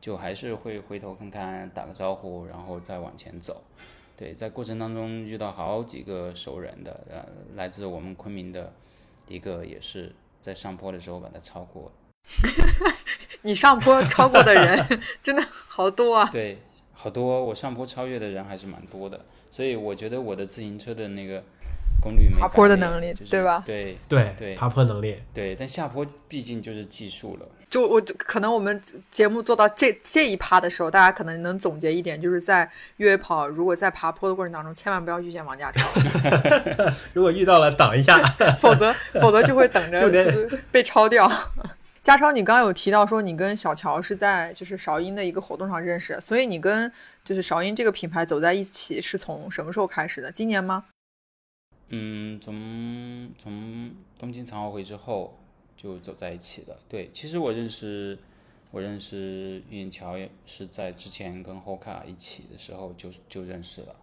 [0.00, 3.62] 就还是会回头看看，打个招呼，然后再往前走。
[4.16, 7.24] 对，在过程当中遇到好几个熟人的，呃，
[7.54, 8.72] 来自我们昆明的
[9.28, 11.92] 一个，也是在上坡的时候把他超过。
[13.42, 16.28] 你上坡超过的人 真的好多啊！
[16.32, 16.58] 对，
[17.00, 19.20] 好多，我上坡超越的人还是蛮多的，
[19.52, 21.40] 所以我觉得我的自行车的那个
[22.02, 23.62] 功率、爬坡的能力，对吧？
[23.64, 27.46] 对对对，爬坡能力，对，但下坡毕竟就是技术了。
[27.70, 35.86] 就我可能我们节目做到这这一趴的时候，大家可能能总结一点，就是在越野跑，如果在爬坡的过程当中，千万不要遇见王家超。
[37.14, 38.18] 如果遇到了，挡一下，
[38.58, 41.30] 否则否则就会等着 就是被超掉。
[42.08, 46.90] 家超，你刚刚有提到说你跟小乔是在就是韶音的一个活动上认识，所以你跟
[47.22, 50.32] 就是韶音这个品牌走在一起是从什么时候开始的？
[50.32, 50.86] 今年吗？
[51.90, 55.38] 嗯，从从东京残奥会之后
[55.76, 56.74] 就走在一起的。
[56.88, 58.18] 对，其实我认识
[58.70, 60.16] 我认识岳云桥
[60.46, 63.94] 是在之前跟 Hoka 一起的时候就就认识了。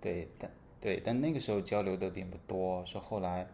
[0.00, 3.48] 对，但对，但那个时候交流的并不多，是后来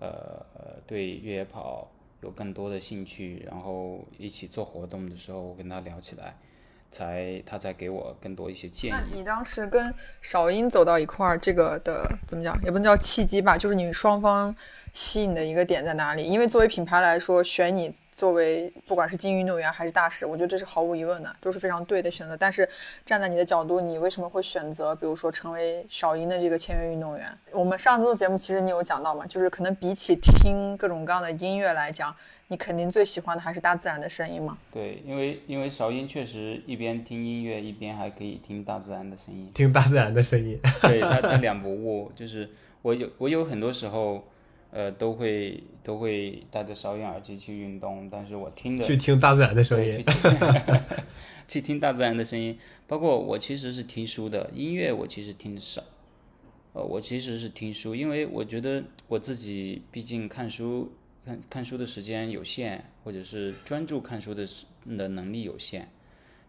[0.00, 0.42] 呃
[0.86, 1.90] 对越野跑。
[2.24, 6.36] 有更多的兴趣，然后一起做活动的时候，我跟他聊起来，
[6.94, 8.94] 才他才给我更多一些建议。
[8.94, 14.54] 那你当时跟少英走到一块儿，这个的怎么讲，也不能叫契机吧，就是你们双方
[14.92, 16.22] 吸引的一个点在哪里？
[16.22, 17.92] 因为作为品牌来说，选你。
[18.14, 22.36] 作为不管是精英运动员还是大使，我觉得这是毫无疑问的，都是非常对的选择。
[22.36, 22.66] 但是
[23.04, 27.26] 站在你的角度，你为什么会选择，比如说成为少英的这个签约运动员？
[27.50, 32.14] 我们上次做节目，其实你有讲到嘛，就是可能比起听各种各样的音乐来讲，
[32.48, 34.58] 你肯定最喜欢的还是大自然的声音嘛。
[34.72, 40.58] 对，因为因为韶音确实一边听音乐，一边还可以听大自然的声音，听大自然的声音。
[40.82, 42.10] 对它 它两不误。
[42.14, 42.50] 就是
[42.82, 44.24] 我有我有很多时候。
[44.76, 50.04] 呃，都会都会戴着韶音耳机去运动，但是我听的去听大自然的声音，
[51.46, 52.58] 去听大自然的声音。
[52.88, 55.80] 包括我其实是听书的，音乐我其实听的少。
[56.72, 60.90] 呃，我其实是听书，因为我觉得我自己毕竟看书
[61.24, 64.46] 看看书的时间有限，或者是专注看书的
[64.96, 65.88] 的能力有限。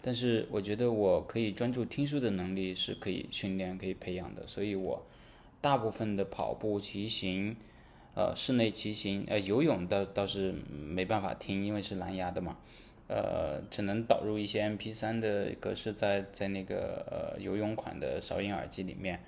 [0.02, 5.04] 但是我觉得我可以专注听书的能力是可以训练、可以培养的，所以我
[5.62, 7.56] 大部分的跑步、骑行，
[8.14, 12.56] 呃，室内骑行，呃，游泳倒倒是没办法听，因为是蓝牙的嘛，
[13.08, 19.20] 呃，只能导入一些 MP3 的格式在在那个呃游泳款的韶音耳机里面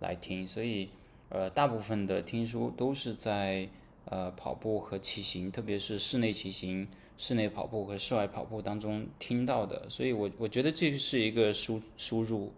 [0.00, 0.90] 来听，所以
[1.30, 3.66] 呃，大部分的听书都是在
[4.10, 6.88] 呃跑步和骑行，特别是室内骑行。
[7.20, 12.52] 室内跑步和室外跑步当中听到的，所以我我觉得这是一个输输入，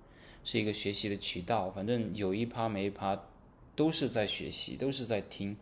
[0.44, 1.70] 是一个学习的渠道。
[1.70, 3.18] 反正有一趴没一趴，
[3.74, 5.56] 都是在学习，都是在听。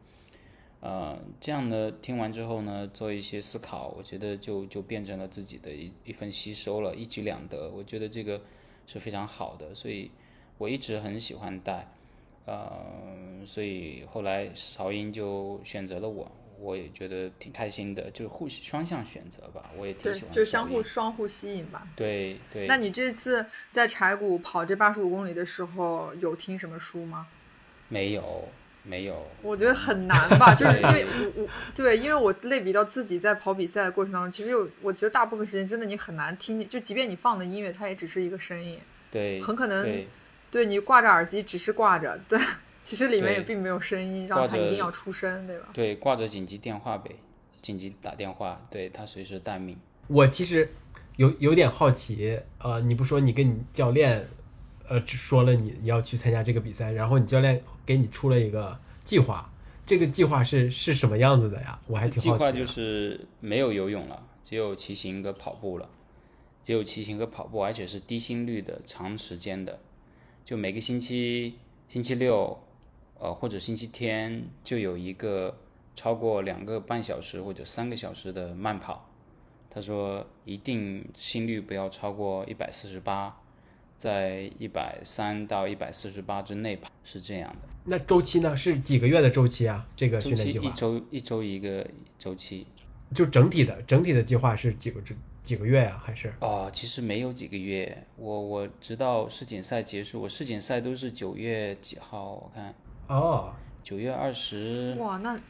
[0.80, 7.70] 呃，这样呢，听完之后呢，做一些思考，我觉得就就变成了自己的一一份吸收了，一举两得。
[7.70, 8.40] 我觉得这个
[8.88, 10.10] 是非常好的，所以
[10.56, 11.88] 我一直很喜欢带。
[12.48, 16.30] 呃，所以后来韶音就选择了我。
[16.60, 20.32] 我也觉得挺开心的，就是互双向选择吧，我也挺喜欢。
[20.34, 21.86] 就相互双互吸引吧。
[21.94, 22.66] 对对。
[22.66, 27.28] 那你这次在柴谷跑这八十五公里的时候，有听什么书吗？
[27.88, 28.48] 没有，
[28.82, 29.24] 没有。
[29.40, 31.06] 我觉得很难吧，就是因为
[31.36, 38.76] 我我对，因为我类比到自己在跑比赛的过程当中，其实有，我觉得大部分时间真的你很难听，就即便你放的音乐，它也只是一个声音。
[39.12, 39.40] 对。
[39.40, 40.04] 很可能，
[40.50, 42.38] 对你挂着耳机只是挂着，对。
[42.82, 45.68] 其实里面也并没有声音，让他一定要出声，对吧？
[45.74, 47.10] 对，挂着紧急电话呗，
[47.60, 49.76] 紧急打电话，对他随时待命。
[50.06, 50.72] 我其实
[51.16, 54.26] 有有点好奇，呃，你不说你跟你教练，
[54.88, 59.52] 呃，只说了你你要去参加这个比赛，然后你教练给你出了一个计划，
[59.84, 61.78] 这个计划是是什么样子的呀？
[61.86, 62.22] 我还挺好奇。
[62.22, 65.86] 计划就是没有游泳了，只有骑行和跑步了，
[66.62, 69.78] 只有骑行和跑步，而且是低心率的、长时间的，
[70.48, 71.58] 就每个星期
[71.90, 72.58] 星期六。
[73.20, 75.58] 呃，或者星期天就有一个
[75.96, 79.10] 超过两个半小时或者三个小时的慢跑。
[79.68, 83.40] 他说一定心率不要超过一百四十八，
[83.96, 87.68] 在一百三到一百四十八之内跑是这样的。
[87.86, 88.56] 那周期呢？
[88.56, 89.84] 是几个月的周期啊？
[89.96, 91.84] 这个训练计划一周一周一个
[92.16, 92.68] 周期，
[93.12, 95.12] 就整体的整体的计划是几个几
[95.48, 95.98] 几个月呀？
[96.04, 96.30] 还是？
[96.40, 98.06] 哦，其实没有几个月。
[98.16, 102.32] 我我直到世锦赛结束，我世锦赛都是九月几号？
[102.32, 102.74] 我看。
[103.06, 105.40] 哦，九月二十哇，那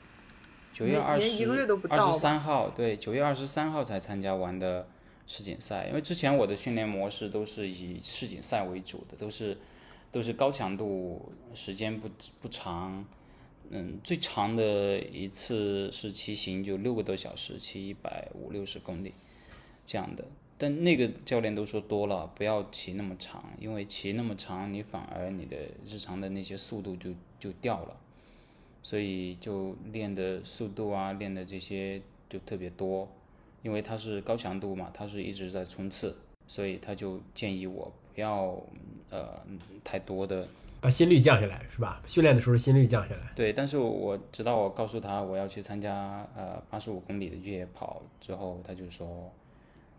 [0.72, 1.44] 九月二十
[1.90, 4.87] 二十三号，对，九月二十三号才参加完的
[5.26, 5.88] 世锦赛。
[5.88, 9.58] 因为之前我的训练模式都是以世锦赛为主的，都是
[10.12, 12.08] 都是高强度，时间不
[12.40, 13.04] 不长。
[13.70, 19.12] 嗯，最长的一次是骑行，就六个多小时，骑一百五六十公里
[19.88, 20.22] 这样的。
[20.61, 27.96] 但那个教练都说多了，不要骑那么长，因为骑那么长，你反而你的日常的那些速度就就掉了，
[28.83, 33.09] 所以就练的速度啊，练的这些就特别多，
[33.62, 38.61] 因为他是高强度嘛，他是一直在冲刺，所以他就建议我不要
[39.11, 39.40] 呃
[39.85, 40.48] 太多的
[40.81, 42.03] 把心率降下来，是吧？
[42.05, 43.33] 训练的时候心率降下来。
[43.37, 49.33] 对，但是我直到我告诉他我要去参加呃八十五公里的越野跑之后，他就说。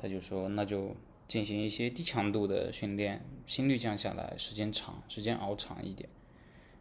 [0.02, 0.96] 他就说，那就
[1.28, 6.08] 进行一些低强度的训练，心率降下来，时间长，时间熬长一点。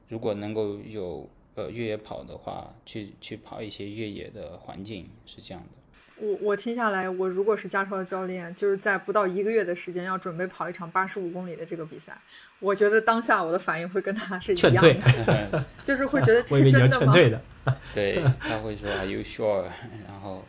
[0.08, 5.68] 如果能够有呃越野跑的话，去去跑一些越野的环境，是这样的。
[6.20, 12.18] 我我听下来，我如果是加超的教练，就是在不到一个月的时间要准备跑一场八十五公里的这个比赛，
[12.58, 17.14] 我觉得当下我的反应会跟他是一样的，就是会觉得这是真的吗？
[17.94, 19.66] 对，他会说 Are you sure？
[20.08, 20.44] 然后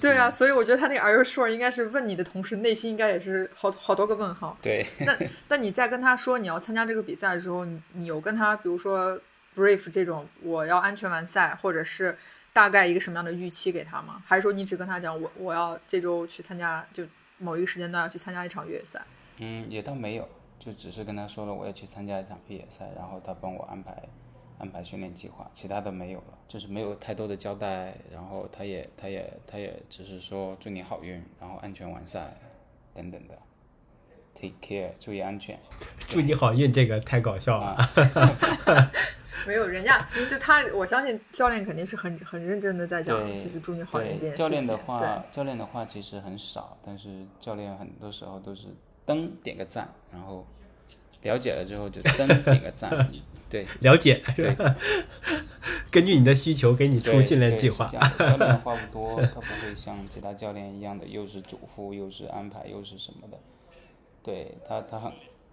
[0.00, 4.56] 对啊，所以我觉得他那个 Are you sure 应该是问你的同时，内心应该也是好好多个问号。
[4.62, 5.16] 对，那
[5.48, 9.20] 那你在跟他说你要参加这个比赛的时候，你你有跟他比如说
[9.54, 12.16] brief 这种我要安全完赛，或者是？
[12.54, 14.22] 大概一个什么样的预期给他吗？
[14.24, 17.02] 还是说你只跟他讲我我要这周去参加，就
[17.38, 19.02] 某一个时间段要去参加一场越野赛？
[19.38, 20.28] 嗯，也倒没有，
[20.60, 24.00] 就只是跟他说了我要去参加一场越野赛，然后他帮我安排
[24.58, 27.94] 安排训练计划，其他的没有了，就是没有太多的交代。
[28.12, 32.36] 然后他也他也他也只是说祝你好运，然后安全完赛
[32.94, 33.34] 等等的
[34.34, 35.58] ，take care，注意安全。
[36.08, 37.76] 祝你好运，这个太搞笑了。
[39.46, 44.38] 没有，人家就他，我相信教练肯定是很很认真的在讲，就是祝你好运这件事情。
[44.38, 48.68] 教练的话，教练的话其实很少，但是教练很多时候都是
[49.04, 50.46] 灯点个赞，然后
[51.24, 52.90] 了解了之后就登点个赞。
[53.50, 54.74] 对，了解是吧？
[55.90, 57.86] 根据你的需求给你出训练计划。
[57.86, 63.38] 教练话不多，他不会像其他教练一样的，又是嘱咐，又是安排，又是什么的。
[64.24, 65.12] 对他，他很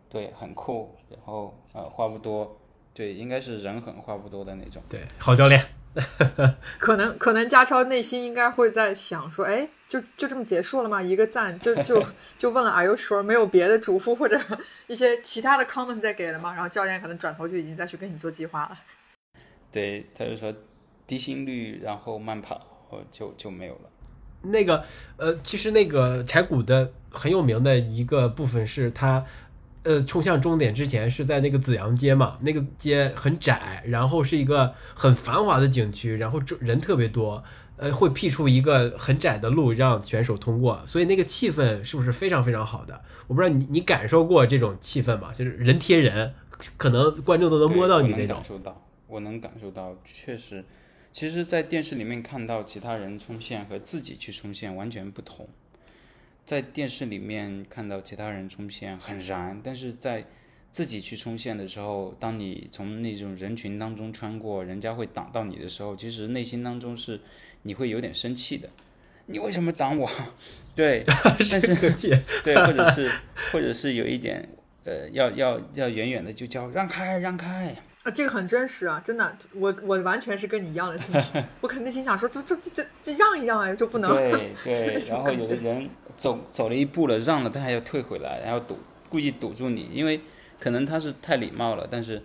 [0.10, 2.58] 对，很酷，然后呃话不多。
[2.94, 4.82] 对，应该是人狠话不多的那种。
[4.90, 5.64] 对，好教练。
[6.80, 11.02] 可能可能家超内心应该会在想说，哎，就就这么结束了吗？
[11.02, 12.02] 一个赞就就
[12.38, 13.22] 就问了，Are you sure？
[13.22, 14.40] 没有别的嘱咐或者
[14.88, 16.54] 一些其他的 comments 再给了吗？
[16.54, 18.78] 然后教练可能转头就已经再去跟你做计划了。
[19.72, 20.54] 对，他就说
[21.06, 22.66] 低心率，然后慢跑，
[23.12, 23.90] 就就没有了。
[24.44, 24.84] 那个
[25.18, 29.26] 呃，其实那个柴谷的很有名的一个部分是他。
[29.84, 37.44] 呃，冲向终点之前是在那个紫阳街嘛，那个街很窄，然后是一个很繁华的景区，然后人特别多，
[37.78, 43.02] 呃，会辟出一个很窄的路让选手通过，所以那个气氛是不是非常非常好的？
[43.26, 45.34] 我不知道你你感受过这种气氛吗？
[45.34, 46.34] 就是人贴人，
[46.78, 48.36] 可能观众都能摸到你那种。
[48.36, 50.64] 感受到，我能感受到，确实，
[51.12, 55.50] 其实，在电视里面看到其他人冲线和自己去冲线完全不同。
[56.52, 60.26] 在电视里面看到其他人冲线很燃，但是在
[60.70, 67.22] 自己去冲线的时候，当你从那种人群当中穿过，人家会挡到你的时候，其实内心当中是
[67.62, 68.68] 你会有点生气的。
[69.28, 70.12] 你为什么挡我？
[70.76, 71.06] 对，
[71.50, 71.74] 但是
[72.44, 73.10] 对，或者是
[73.54, 74.50] 或者是有一点
[74.84, 77.74] 呃，要要要远远的就叫让开让开。
[78.04, 84.14] 啊，这个很真实啊，真的，我我完全是跟你一样的心情，我肯定心想说，这这这这让一让啊，就不能。
[84.14, 85.88] 对对，然后有的人
[86.18, 88.78] 走走了一步了，让了，他还要退回来，然后堵，
[89.10, 90.22] 故意堵住你，因为
[90.60, 92.22] 可能他是太礼貌了，但是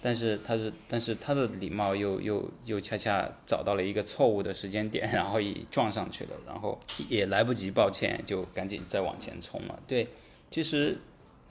[0.00, 9.78] 但是他是但是他的礼貌又又又恰恰找到了一个错误的时间点， 然后也撞上去了，然后也来不及抱歉，就赶紧再往前冲了。
[9.86, 10.08] 对，
[10.50, 10.98] 其实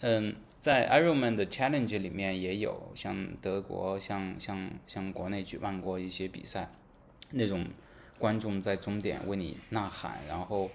[0.01, 0.35] 嗯。
[0.59, 6.69] 在 Ironman 的 Challenge 里面也有，像德国，像像像国内举办过一些比赛，
[7.29, 7.63] 那种
[8.17, 10.69] 观众在终点为你呐喊，然后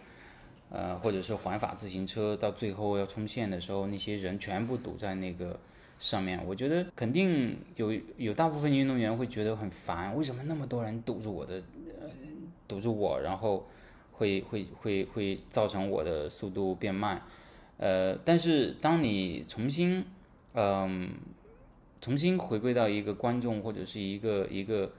[0.75, 5.61] 呃，或者是环法自行车到最后要冲线的时候，那些人全部堵在那个
[5.99, 11.57] 上面，我觉得肯定有有大部分运动员会觉得很烦，为什么那么多人堵住我的，
[12.01, 12.09] 呃，
[12.67, 13.67] 堵住我，然后
[14.13, 17.21] 会会会会造成我的速度变慢。
[17.77, 20.03] 呃，但是当你重新，
[20.55, 21.11] 嗯，
[22.01, 24.91] 重新回归到一个观众或者是一个一个，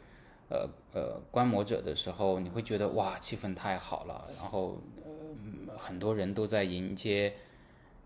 [0.50, 4.78] 呃呃观摩者的时候，你会觉得哇，气氛太好了，然后
[5.78, 7.34] 很多人都在迎接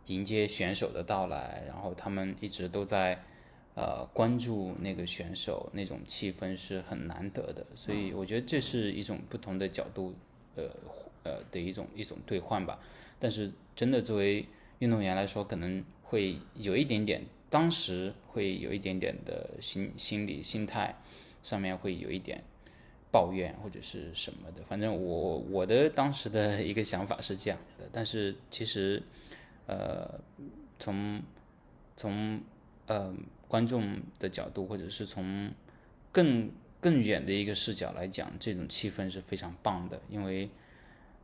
[0.07, 3.21] 迎接选手的到来，然后他们一直都在
[3.75, 10.15] 呃关注那个选手，那种气氛是很难得的，所以我觉得这是一种不同的角度，
[10.55, 10.63] 呃
[11.23, 12.79] 呃的一种一种兑换吧。
[13.19, 14.45] 但是真的作为
[14.79, 20.95] 运动员来说，可能会有一点点，当时会有一点点的心心理心态
[21.43, 22.43] 上面会有一点
[23.11, 24.63] 抱怨或者是什么的。
[24.63, 29.01] 反正我我的当时的一个想法是这样的，但是其实，
[29.65, 30.19] 呃，
[30.79, 31.21] 从
[31.95, 32.41] 从
[32.87, 33.13] 呃
[33.47, 35.51] 观众的角度，或者是从
[36.11, 40.49] 更更远的一个视角来讲，这种气氛是非常棒的，因为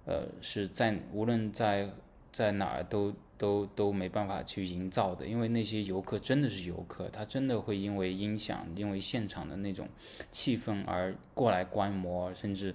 [0.05, 1.89] 呃是在无论在
[2.33, 3.13] 在哪儿都。
[3.35, 9.89] 都都没办法去营造的，因为那些游客真的是游客，他真的会因为音响、因为现场的那种
[10.31, 12.73] 气氛而过来观摩，甚至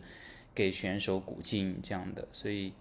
[0.55, 2.29] 给选手鼓劲这样的。
[2.33, 2.75] 所以，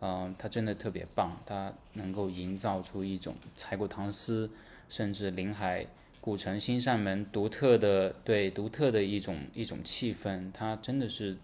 [0.00, 4.50] 嗯，他真的特别棒，他能够营造出一种柴谷唐斯
[4.88, 5.86] 甚至临海
[6.20, 11.38] 古城新善门独特的对独特的一种一种气氛，他真的是。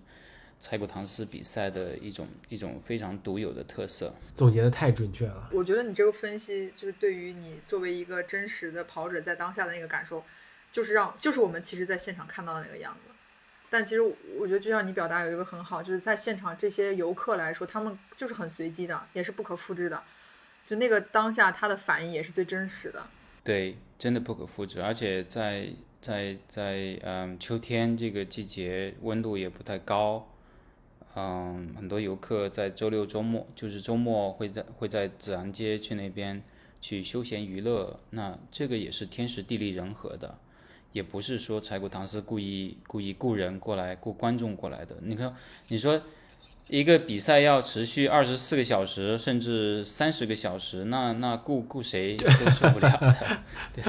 [0.61, 5.51] 柴谷唐诗比赛的一种一种非常独有的特色，总结的太准确了。
[5.53, 10.25] 我觉得你这个分析就是对于你作为一个真实的跑者在当下的那个感受，
[10.73, 13.13] 就是让就是我们其实在现场看到的那个样子。
[13.71, 20.03] 但其实我觉得就像你表达有一个很好，就是在现场这些游客来说，他们就是很随机的，也是不可复制的。
[20.65, 23.07] 就那个当下他的反应也是最真实的。
[23.43, 25.69] 对，真的不可复制，而且在
[26.01, 30.31] 在在嗯秋天这个季节，温度也不太高。
[31.17, 36.43] 嗯，很多游客在周六周末，就是周末会在会在紫然街去那边
[36.81, 37.99] 去休闲娱乐。
[38.11, 40.39] 那这个也是天时地利人和的，
[40.93, 44.97] 也不是说柴谷唐斯故意故意雇人过来雇观众过来的。
[45.03, 45.35] 你看，
[45.69, 46.01] 你说。
[46.69, 53.17] 一个比赛要持续二十四个小时，甚至三十个小时，那那雇雇谁都受不了的。
[53.75, 53.85] 对，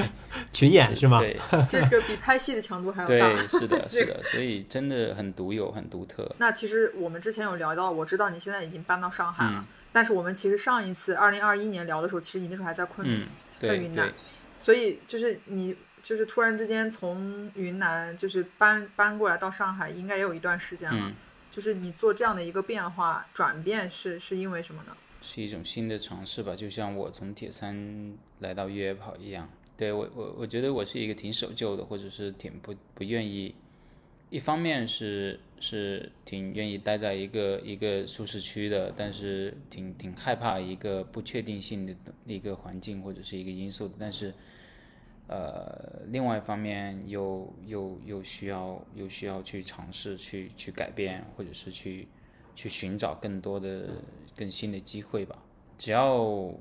[0.52, 1.20] 群演是吗？
[1.20, 3.14] 对，这个比拍戏的强度还要大。
[3.14, 6.30] 对，是的，是的，所以真的很独有，很独特。
[6.38, 13.26] 那其实我们之前有聊到，我知道你现在已经搬到上海了，但是我们其实上一次二零二一年聊的时候，其实你那时候还在昆明，
[13.58, 14.14] 在云南，
[14.58, 15.74] 所以就是你
[16.04, 21.12] 就是突然之间从云南就是搬搬过来到上海，应该也有一段时间了。
[21.56, 24.92] 就是你做这样的一个变化转变是是因为什么呢？
[25.22, 29.50] 是一种新的尝试吧，就像我从铁三来到越野跑一样。
[29.78, 33.56] 对我我我觉得我是一个挺守旧的，或者是挺不不愿意
[34.30, 41.96] 一方面是是挺愿意待在一个一个舒适区的，但是挺挺害怕一个不确定性的
[42.26, 44.34] 一个环境或者是一个因素的，但是
[45.28, 52.08] 呃，另外一方面又又又需要又需要去尝试去去改变，或者是去
[52.56, 53.90] 去寻找更多的
[54.36, 55.44] 更新的机会吧。
[55.78, 56.54] 只要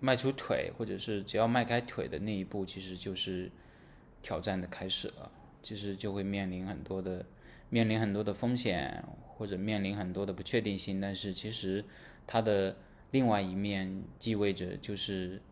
[0.00, 3.50] 迈出腿，或者是只要迈开腿的那一步，其实就是
[4.22, 5.30] 挑战的开始了。
[5.62, 7.26] 其实就会面临很多的
[7.70, 11.00] 面临很多的风险，或者面临很多的不确定性。
[11.00, 11.84] 但是其实
[12.26, 12.76] 它的
[13.10, 15.42] 另外一面意味着就是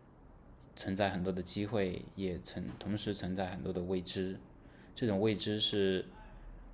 [0.75, 4.39] 存在很多的机会，也存同时存在很多的未知。
[4.95, 6.05] 这种未知是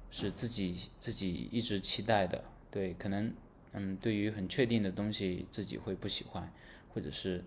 [0.10, 2.44] 是自己自己一直期待的。
[2.70, 3.34] 对，可能
[3.74, 6.52] 嗯，对于很确定的东西，自己会不喜欢，
[6.94, 7.44] 或者是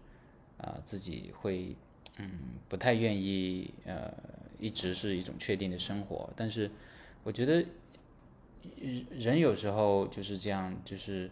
[0.58, 1.76] 啊，自己会
[2.18, 2.30] 嗯
[2.68, 4.12] 不太愿意呃。
[4.60, 6.70] 一直是一种确定的生活，但是
[7.22, 7.62] 我觉得
[9.10, 11.28] 人有时候就是这样，就是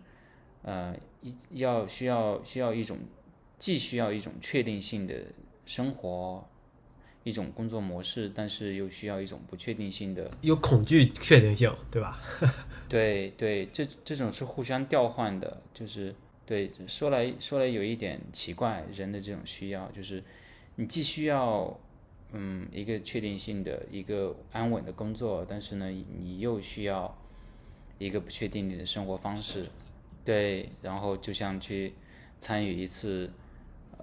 [0.62, 2.98] 呃，一要需要需要一种
[3.62, 5.14] 既需要一种确定性的
[5.64, 6.44] 生活，
[7.22, 12.20] 一种工作模式，但是又需要一种不确定性的，有恐惧确定性，对吧？
[12.90, 16.12] 对对，这这种是互相调换的，就是
[16.44, 20.20] 对说来说来有一点奇怪，人的这种需要就是
[20.74, 21.78] 你既需要。
[22.34, 27.14] 嗯，一个确定性的一个安稳的工作，但是呢，你又需要
[27.98, 29.66] 一个不确定的生活方式，
[30.24, 31.92] 对，然后就像去
[32.40, 33.30] 参与一次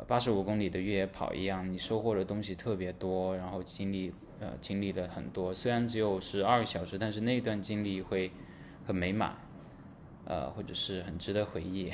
[0.08, 8.32] 八十五公里的越野跑一样，你收获的东西特别多，然后经历呃经历了很多，虽然只有十二个小时，但是那段经历会
[8.86, 9.36] 很美满，
[10.26, 11.91] 呃，或者是很值得回忆，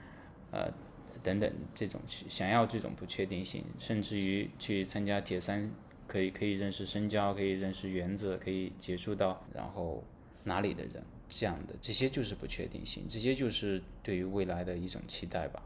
[0.52, 0.72] 呃。
[1.20, 5.68] 等等，这种去想要这种不确定性，甚至于去参加铁三，
[6.06, 10.04] 可以可以认识深交，可以认识原则，可以接触到然后
[10.44, 15.60] 哪里的人，这样的这些就是不确定性，这些就是对于未来的一种期待吧。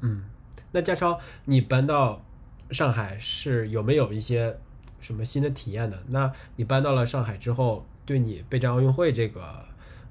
[0.00, 0.24] 嗯，
[0.72, 2.22] 那嘉超，你搬到
[2.70, 4.58] 上海是有没有一些
[5.00, 5.98] 什么新的体验呢？
[6.08, 9.64] 那你搬到了上海之后，对你备战奥运会这个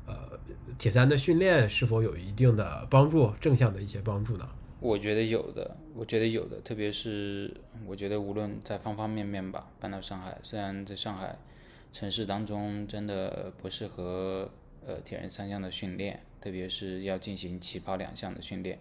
[0.06, 0.40] 呃
[0.78, 4.48] 铁三的训练是否有一定的帮助，正向的一些帮助呢？
[4.80, 7.52] 我觉得有的，我觉得有的，特别是
[7.86, 11.36] 我觉得无论在方方面面吧，搬到上海，虽然在上海
[11.92, 14.52] 城市当中真的不适合
[14.86, 18.78] 呃铁人三项的训练，特别是要进行起跑两项的训练，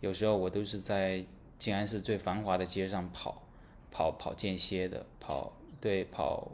[0.00, 1.24] 有时候我都是在
[1.58, 3.42] 静安寺最繁华的街上跑，
[3.90, 6.50] 跑跑间歇的跑，对，跑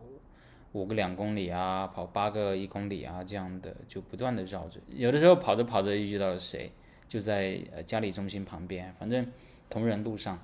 [0.72, 6.70] 五个两公里啊，跑八个一公里啊，这样的就不断的绕着，有的时候跑着跑着遇到了谁。
[7.08, 9.30] 就在呃嘉里中心旁边，反正
[9.68, 10.38] 同仁路上。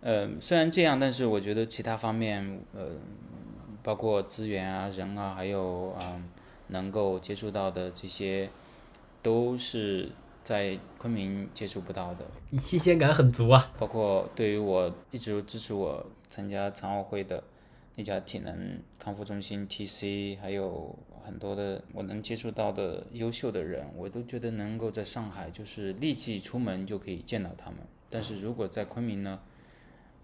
[0.00, 2.90] 呃，虽然这样，但是我觉得其他方面，呃，
[3.82, 6.22] 包括资源啊、人啊，还有啊，
[6.68, 8.48] 能够接触到的这些，
[9.22, 10.10] 都是
[10.50, 12.26] 在昆明接触不到的。
[12.58, 13.72] 新鲜感很足啊！
[13.78, 17.40] 包括对于我一直支持我参加残奥会的
[17.94, 20.98] 那家体能康复中心 TC，还有。
[21.22, 27.78] 很多的我能接触到的优秀的人，我都觉得能够在上海就是立即出门就可以见到他们。
[28.08, 29.38] 但是如果在昆明呢，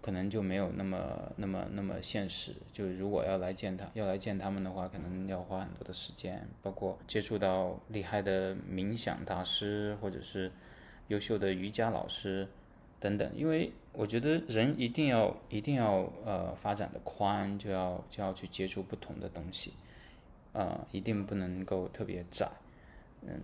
[0.07, 2.53] 可能就没有那么那么那么现实。
[2.71, 10.49] 就如果要来见他，要来见他们的话，可能要花很多的时间，包括接触到厉害的冥想大师或者是
[11.09, 12.47] 优秀的瑜伽老师
[13.01, 13.29] 等等。
[13.35, 19.73] 因为我觉得人一定要一定要呃发展的宽，就要就要去接触不同的东西。
[20.53, 22.49] 呃，一定不能够特别窄，
[23.23, 23.41] 嗯，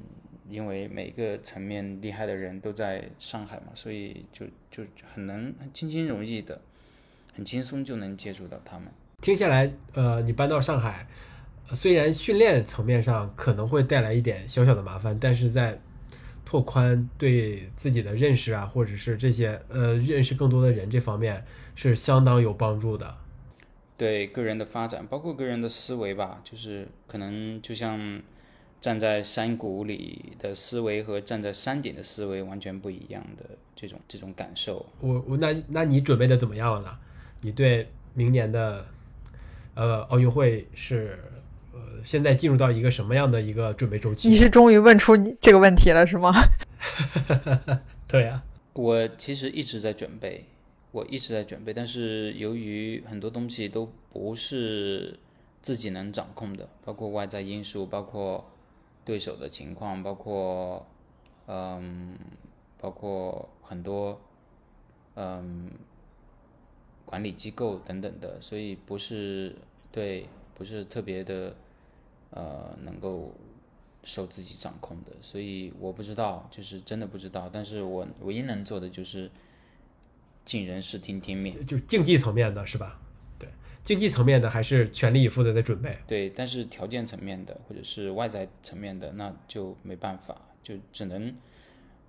[0.49, 4.83] 因为每个层面厉害的人都在上海嘛，所以就就
[5.13, 6.59] 很能轻轻容易的，
[7.33, 8.87] 很轻松就能接触到他们。
[9.21, 11.07] 听下来，呃，你搬到上海，
[11.73, 15.79] 虽然训练层面上可能会带来一点小小的麻烦，但是在
[16.43, 23.15] 拓宽对自己的认识啊，或者是这些呃认识更多的人这方面，是相当有帮助的。
[23.95, 28.21] 对个人的发展，包括个人的思维吧，就是可能就像
[28.83, 34.85] 站在山谷里的思维和站在山顶的思维完全不一样的这种这种感受。
[34.99, 36.97] 我我那那你准备的怎么样了呢？
[37.39, 38.85] 你对明年的
[39.73, 41.17] 呃奥运会是
[41.71, 44.27] 呃现在进入到一个什么样的一个准备周期？
[44.27, 46.33] 你是终于问出你这个问题了是吗？
[48.05, 50.43] 对呀，我其实一直在准备。
[50.91, 55.17] 我一直在准备，但是由于很多东西都不是
[55.59, 58.45] 自己能掌控的，包括外在因素，包括
[59.05, 60.85] 对手的情况，包括
[61.47, 62.17] 嗯，
[62.79, 64.19] 包括很多
[65.15, 65.69] 嗯
[67.05, 69.55] 管理机构等等的，所以不是
[69.91, 71.55] 对，不是特别的
[72.31, 73.31] 呃能够
[74.03, 75.11] 受自己掌控的。
[75.21, 77.49] 所以我不知道，就是真的不知道。
[77.51, 79.29] 但是我唯一能做的就是
[80.45, 81.65] 尽人事听天命。
[81.65, 82.99] 就竞技层面的是吧？
[83.83, 85.97] 对，竞技层面的还是全力以赴的在准备。
[86.07, 91.35] 对，但是条件层面的或者是外在层面的，那就没办法，就只能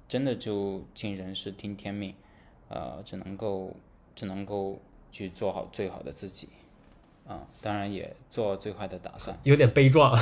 [0.08, 2.14] 真的就尽人事听天命，
[2.68, 3.74] 呃，只能够
[4.14, 6.48] 只能够去做好最好的自己，
[7.26, 9.36] 啊、当然也做最坏的打算。
[9.42, 10.16] 有点悲壮，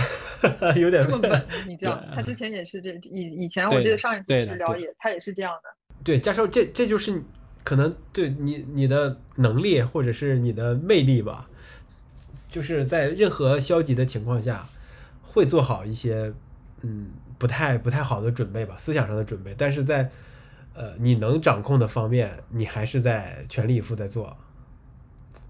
[0.76, 5.70] 有点这么笨， 你知道，他之前也是这以以前我记得上一次去聊也，他也是这样的。
[6.04, 7.22] 对，加上这这就是
[7.64, 11.48] 可能对你你的能力或者是你的魅力吧，
[12.48, 14.68] 就是在任何消极的情况下，
[15.22, 16.32] 会做好一些
[16.82, 20.10] 嗯不太不太好的准备吧，思想上的准备，但是在
[20.74, 24.36] 呃你能掌控的方面，你还是在全力以赴在做。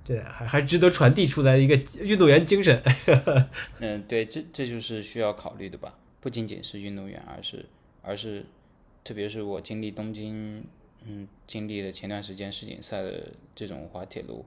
[0.05, 2.83] 这还还值得传递出来一个运动员精神，
[3.79, 7.65] 嗯，对，这这就是需要考虑的吧，不仅仅是运动员，而是
[8.03, 8.45] 而是，
[9.05, 10.65] 特别是我经历东京，
[11.05, 14.45] 嗯，经历了前段时间世锦赛的这种滑铁卢，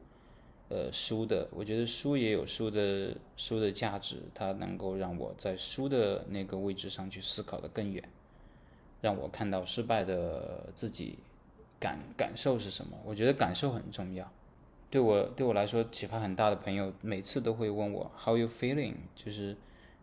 [0.70, 8.04] 呃，输的，我觉得输也有输的输的价值，它能够让我在输的那个位置上去思考的更远，
[9.02, 11.20] 让我看到失败的自己
[11.80, 14.32] 感感受是什么，我觉得感受很重要。
[14.90, 19.58] 对我对我来说启发很大的朋友，每次都会问我 How you feeling，就是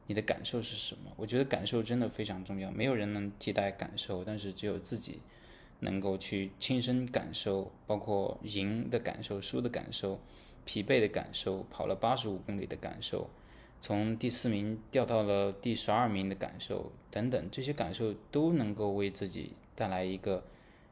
[0.07, 1.11] 你的感受是什么？
[1.17, 5.21] 我觉得感受真的非常重要，没有人能替代感受，但是只有自己
[5.83, 10.19] 能够去亲身感受，包括赢的感受、输的感受、
[10.65, 13.29] 疲惫的感受、跑了八十五公里的感受，
[13.81, 20.45] 从第四名掉到了第十二名的感受等等，这些感受都能够为自己带来一个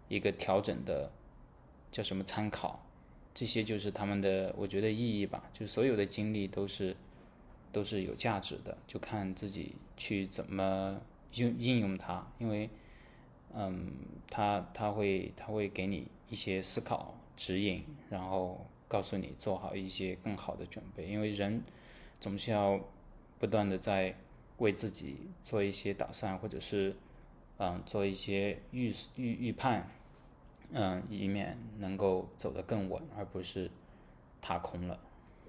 [0.08, 1.10] 一个调整的
[1.90, 2.84] 叫什么参考。
[3.32, 6.96] 这些就是他们的，我觉得意义吧，就是所有的经历都是
[7.70, 11.00] 都是有价值的，就看自己去怎么
[11.34, 12.68] 应应用它，因为，
[13.54, 13.92] 嗯，
[14.28, 21.62] 他他会他会给你一些思考指引，然后告诉你做好一些更好的准备，因为人
[22.20, 22.80] 总是要
[23.38, 24.14] 不断的在
[24.58, 26.94] 为自己做一些打算，或者是
[27.58, 29.88] 嗯做一些预预预判。
[30.72, 33.68] 嗯，以免能够走得更稳，而不是
[34.40, 34.96] 踏空了。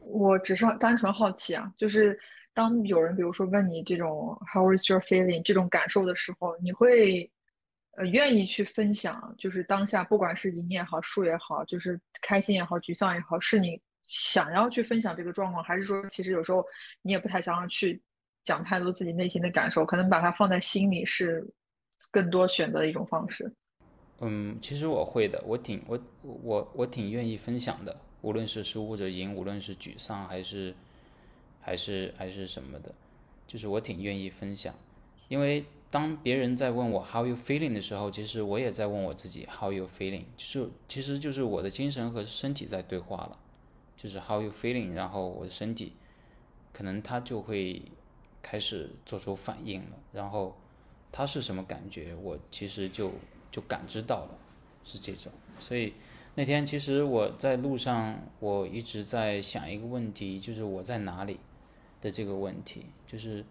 [0.03, 2.19] 我只是单纯好奇啊，就是
[2.55, 7.29] 当有人比如说问你这种 How is your feeling 这种感受的时候，你会
[7.97, 16.65] 呃愿意去分享，就是当下不管是赢也好，输也好，就是开心也好，沮丧也好，是你想要去分享这个状况，还是说其实有时候
[17.01, 18.01] 你也不太想要去
[18.43, 21.45] 讲太多自己内心的感受，可能把它放在心里是
[22.09, 23.53] 更多选择的一种方式。
[24.19, 30.73] 嗯，其实我会的，我挺我我我挺愿意分享的，无论是输或者赢，无论是沮丧还是
[31.59, 32.93] 还是还是什么的，
[33.47, 34.73] 就是我挺愿意分享，
[35.27, 43.37] 因为当别人在问我 How you feeling 的时候，其实我也在问我自己 How you feeling，就是其实就是我的精神和身体在对话了，
[43.95, 45.93] 就是 How you feeling，然后我的身体
[46.73, 47.83] 可能它就会
[48.41, 50.57] 开始做出反应了，然后
[51.11, 53.11] 它是什么感觉，我其实就。
[53.51, 54.39] 就感知到了，
[54.81, 55.29] 是这种。
[55.59, 55.93] 所以
[56.35, 61.37] 那天其实我在路上，我一直在想一个问题，就是我在哪里
[61.99, 62.85] 的这个问题。
[63.05, 63.43] 就是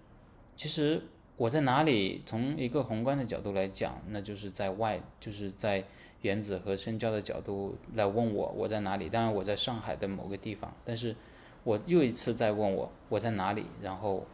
[0.57, 1.03] 其实
[1.41, 5.83] 我在哪里，从一个宏观的角度来讲，那就是在外，就是在
[6.21, 9.09] 原子和深交的角度来问我我在哪里。
[9.09, 11.17] 当然我在上海的某个地方，但是
[11.65, 13.65] 我又一次在问我我在哪里。
[13.81, 14.27] 然后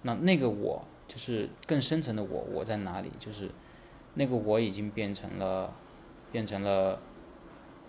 [0.00, 3.10] 那那个我就是更深层的我，我在哪里？
[3.18, 3.50] 就是。
[4.16, 5.74] 那个我已经变成了，
[6.30, 7.00] 变成了，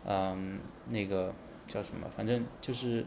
[0.06, 0.60] 嗯，
[0.90, 1.32] 那个
[1.68, 2.10] 叫什么？
[2.10, 3.06] 反正就是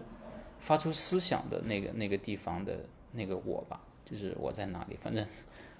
[0.60, 2.78] 发出思想的那个那个地方的
[3.10, 4.96] 那个我吧，就是我在哪里？
[4.96, 5.26] 反正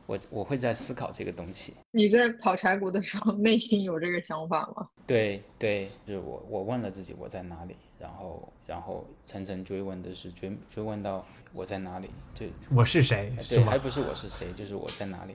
[0.09, 1.75] 我我会在思考这个东西。
[1.91, 4.89] 你在跑柴谷的时候，内心有这个想法吗？
[5.07, 12.09] 对对，就是我我问了自己我在哪里，然后然后层层追问的是追追问到我在哪里？
[12.35, 13.31] 就我是谁？
[13.47, 15.35] 对，还不是我是谁，就是我在哪里。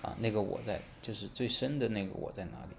[0.00, 2.74] 啊，那个我在，就是最深的那个我在哪里？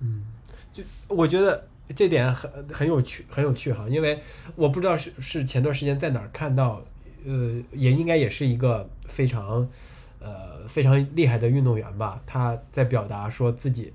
[0.00, 0.24] 嗯，
[0.72, 4.20] 就我觉得这点很很有趣，很有趣哈，因为
[4.56, 6.82] 我不知道是是前段时间在哪儿看到，
[7.24, 9.70] 呃，也应该也是一个非常
[10.24, 13.92] 呃非常厉害的运动员吧，他在表达说自己，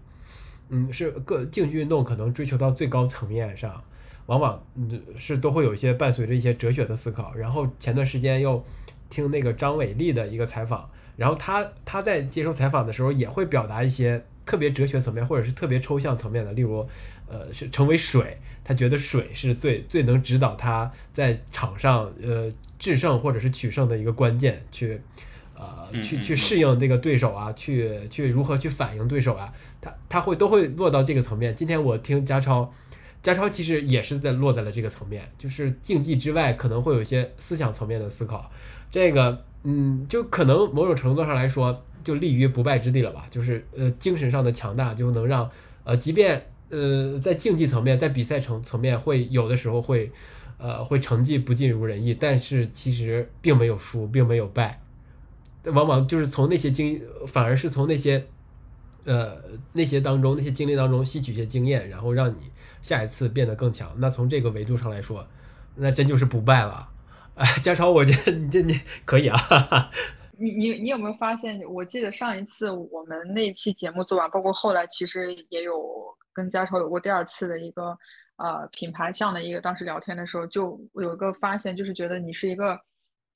[0.70, 3.84] 嗯，是各竞技运动可能追求到最高层面上，
[4.28, 8.64] 往往嗯是都会有一些伴随着一些哲学的思考，然后前段时间又
[9.10, 10.90] 听那个张伟丽的一个采访。
[11.18, 16.88] 然后他他在接受采访的时候也会表达一些特别哲学层面或者是特别抽象层面的，例如，
[17.28, 25.02] 呃，是成为水，他觉得水是最最能指导他在场上呃制胜或者是取胜的一个关键，去
[25.60, 31.56] 呃去去适应这个对手啊，去去如何去反应对手啊，他他会都会落到这个层面。
[31.56, 32.74] 今天我听家超。
[33.22, 38.50] 家超其实也是在落在了这个层面，就是竞技之外可能会有一些思想层面的思考，
[38.90, 43.26] 这个嗯，就可能某种程度上来说，就立于不败之地了吧。
[43.30, 45.52] 就是呃，精神上的强大就能让
[45.84, 50.10] 呃，即便呃在竞技层面，在比赛层层面会有的时候会
[50.58, 54.80] 呃会成绩不尽如人意，但是其实并没有输，并没有败，
[55.66, 58.28] 往往就是从那些经，反而是从那些
[59.06, 59.38] 呃
[59.74, 62.52] 那些当中那些经历当中吸取一些经验，然后让你
[62.82, 63.94] 下一次变得更强。
[63.98, 65.28] 那从这个维度上来说，
[65.76, 66.90] 那真就是不败了。
[67.36, 69.92] 哎，家超，我觉得你这你可以啊，哈哈
[70.38, 71.62] 你你你有没有发现？
[71.70, 75.82] 我记得上一次我们那期节目做完，包括后来其实也有
[76.34, 77.98] 跟家超有过第二次的一个
[78.38, 82.80] 呃品牌项的一个当时聊天的时候，就有一个发现，就是觉得你是一个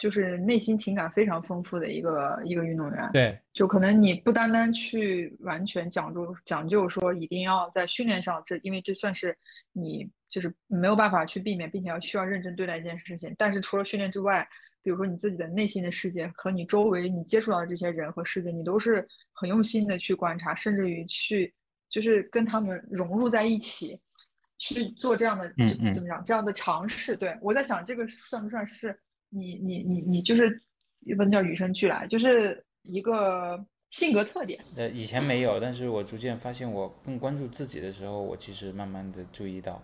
[0.04, 3.10] 就是内心情感非常丰富的一个一个运动员。
[3.14, 9.38] 对，就可能你不单单去完全讲究讲究说一定要在训练上，这因为这算是
[9.72, 13.34] 你就是没有办法去避免，并且要需要认真对待一件事情。
[13.38, 14.46] 但是除了训练之外，
[14.82, 21.54] 比如说你自己的内心的世界和你周围你接触到的这些人和世界，你都是很用心的去观察，甚至于去
[21.88, 24.02] 就是跟他们融入在一起，
[24.58, 27.16] 去做这样的嗯嗯怎么讲这样的尝试。
[27.16, 29.00] 对我在想，这个算不算是
[29.34, 30.62] 你你你你就是
[31.18, 34.64] 不能叫与生俱来，就是一个性格特点。
[34.76, 39.82] 呃，以前没有，但是我逐渐发现，我更关注自己的时候，我其实慢慢的注意到，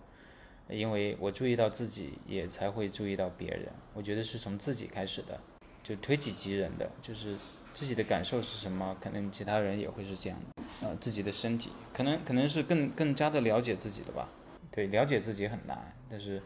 [0.68, 3.66] 因为我注意到自己，也才会注意到别人。
[3.94, 5.38] 我觉得是从自己开始的，
[5.82, 7.34] 就推己及人的，就是
[7.74, 10.62] 自己的感受是什么，可能其他人也会是这样的。
[10.82, 14.28] 呃，自己的身体，可能可能是更更加的了解自己的吧。
[14.70, 16.40] 对，了解自己很难，但是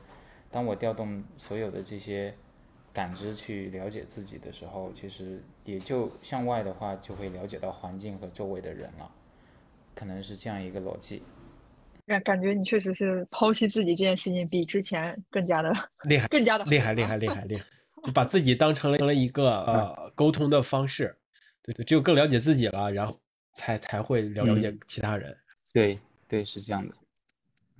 [0.50, 2.34] 当我调动所有的这些
[2.94, 9.10] 感知去了解自己的时候，其实也就向外的话，就会了解到环境和周围的人了，
[9.96, 11.22] 可能是这样一个逻辑。
[12.06, 15.72] 感感觉你确实是剖析自己这件事情比之前更加的
[16.04, 17.64] 厉害， 更加的厉害，厉害，厉害，厉害，
[18.04, 21.18] 就把自己当成了成了一个呃沟通的方式，
[21.62, 23.18] 对对，只有更了解自己了，然后
[23.54, 25.36] 才才会了了解嗯其他人。
[25.72, 26.94] 对对，是这样的。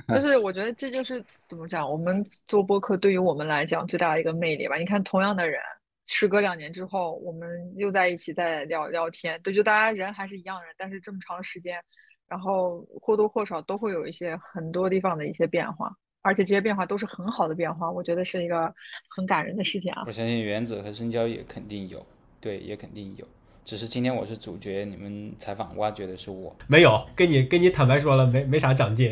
[0.13, 4.77] 就是我觉得这就是怎么讲，我们做播客对于我们来讲最大的一个魅力吧。
[4.77, 5.61] 你看，同样的人，
[6.07, 11.83] 时隔两年之后，我们又在一起在聊聊天，对，就大家人还是一样人，但是这么长时间，
[12.29, 15.91] 然后或多或少都会有一些很多地方的一些变化，
[16.23, 18.75] 而且这些变化都是很好的变化，我觉得是一个
[19.09, 20.13] 很感人的事情啊我。
[20.13, 22.05] 相信原则和深交也肯定有，
[22.41, 23.27] 对，也肯定有。
[23.65, 26.55] 只是今天我是主角，你们采访挖掘的是我。
[26.67, 29.11] 没有，跟你跟你坦白说了，没没啥长进，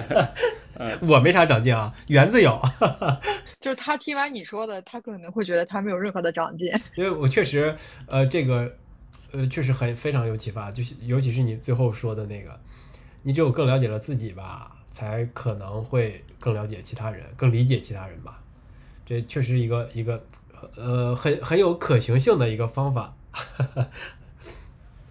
[1.00, 2.60] 我没啥长进啊，园子有，
[3.58, 6.70] 就是他听完你说的，他可能会觉得他没有任何的长进。
[6.94, 7.74] 因为我确实，
[8.06, 8.70] 呃，这个，
[9.32, 12.60] 呃，确实很非常有启发，就是尤其是你最后说的那个，
[13.22, 18.42] 你只有更了解了自己吧，才可能会更了解其他人，更理解其他人吧。
[19.06, 20.22] 这确实一个一个，
[20.76, 23.14] 呃，很很有可行性的一个方法。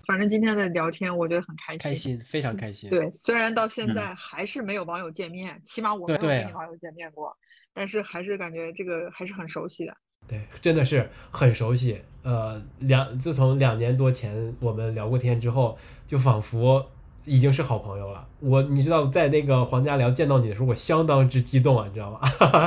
[0.08, 1.80] 反正今天的聊天我觉得很开心。
[1.80, 2.90] 开心，非常开心。
[2.90, 7.38] 对，虽然到现嗯在还是没有网友见面，起码我没有跟你网友见面过，
[7.74, 9.96] 但是还是感觉这个还是很熟悉的。
[10.28, 12.02] 对，真的是很熟悉。
[12.24, 16.86] 呃，两自从两年多前我们聊过天之后，就仿佛
[17.26, 18.28] 已经是好朋友了。
[18.40, 22.20] 我你知道，在那个黄家聊见到你的时候，我相当之激动啊，你知道吗？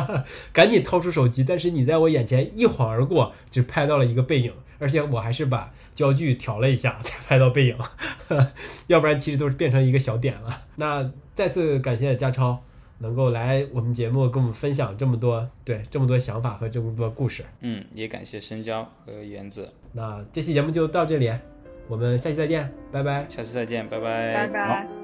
[0.53, 4.53] 赶紧掏出手机，但是你在我眼前一晃而过，只拍到了一个背影，
[4.85, 7.79] 而且我还是把焦距调了一下才拍到背影，
[8.87, 10.63] 要不然其实都是变成一个小点了。
[10.77, 12.63] 那再次感谢家超。
[12.99, 17.45] 能够来我们节目跟我们分享这么多，对这么多想法和这么多故事。
[17.61, 21.31] 嗯，也感谢深交和原子，那这期节目就到这里，
[21.89, 23.27] 我们下期再见，拜拜。
[23.29, 24.35] 下期再见，拜拜。
[24.35, 25.04] 拜拜。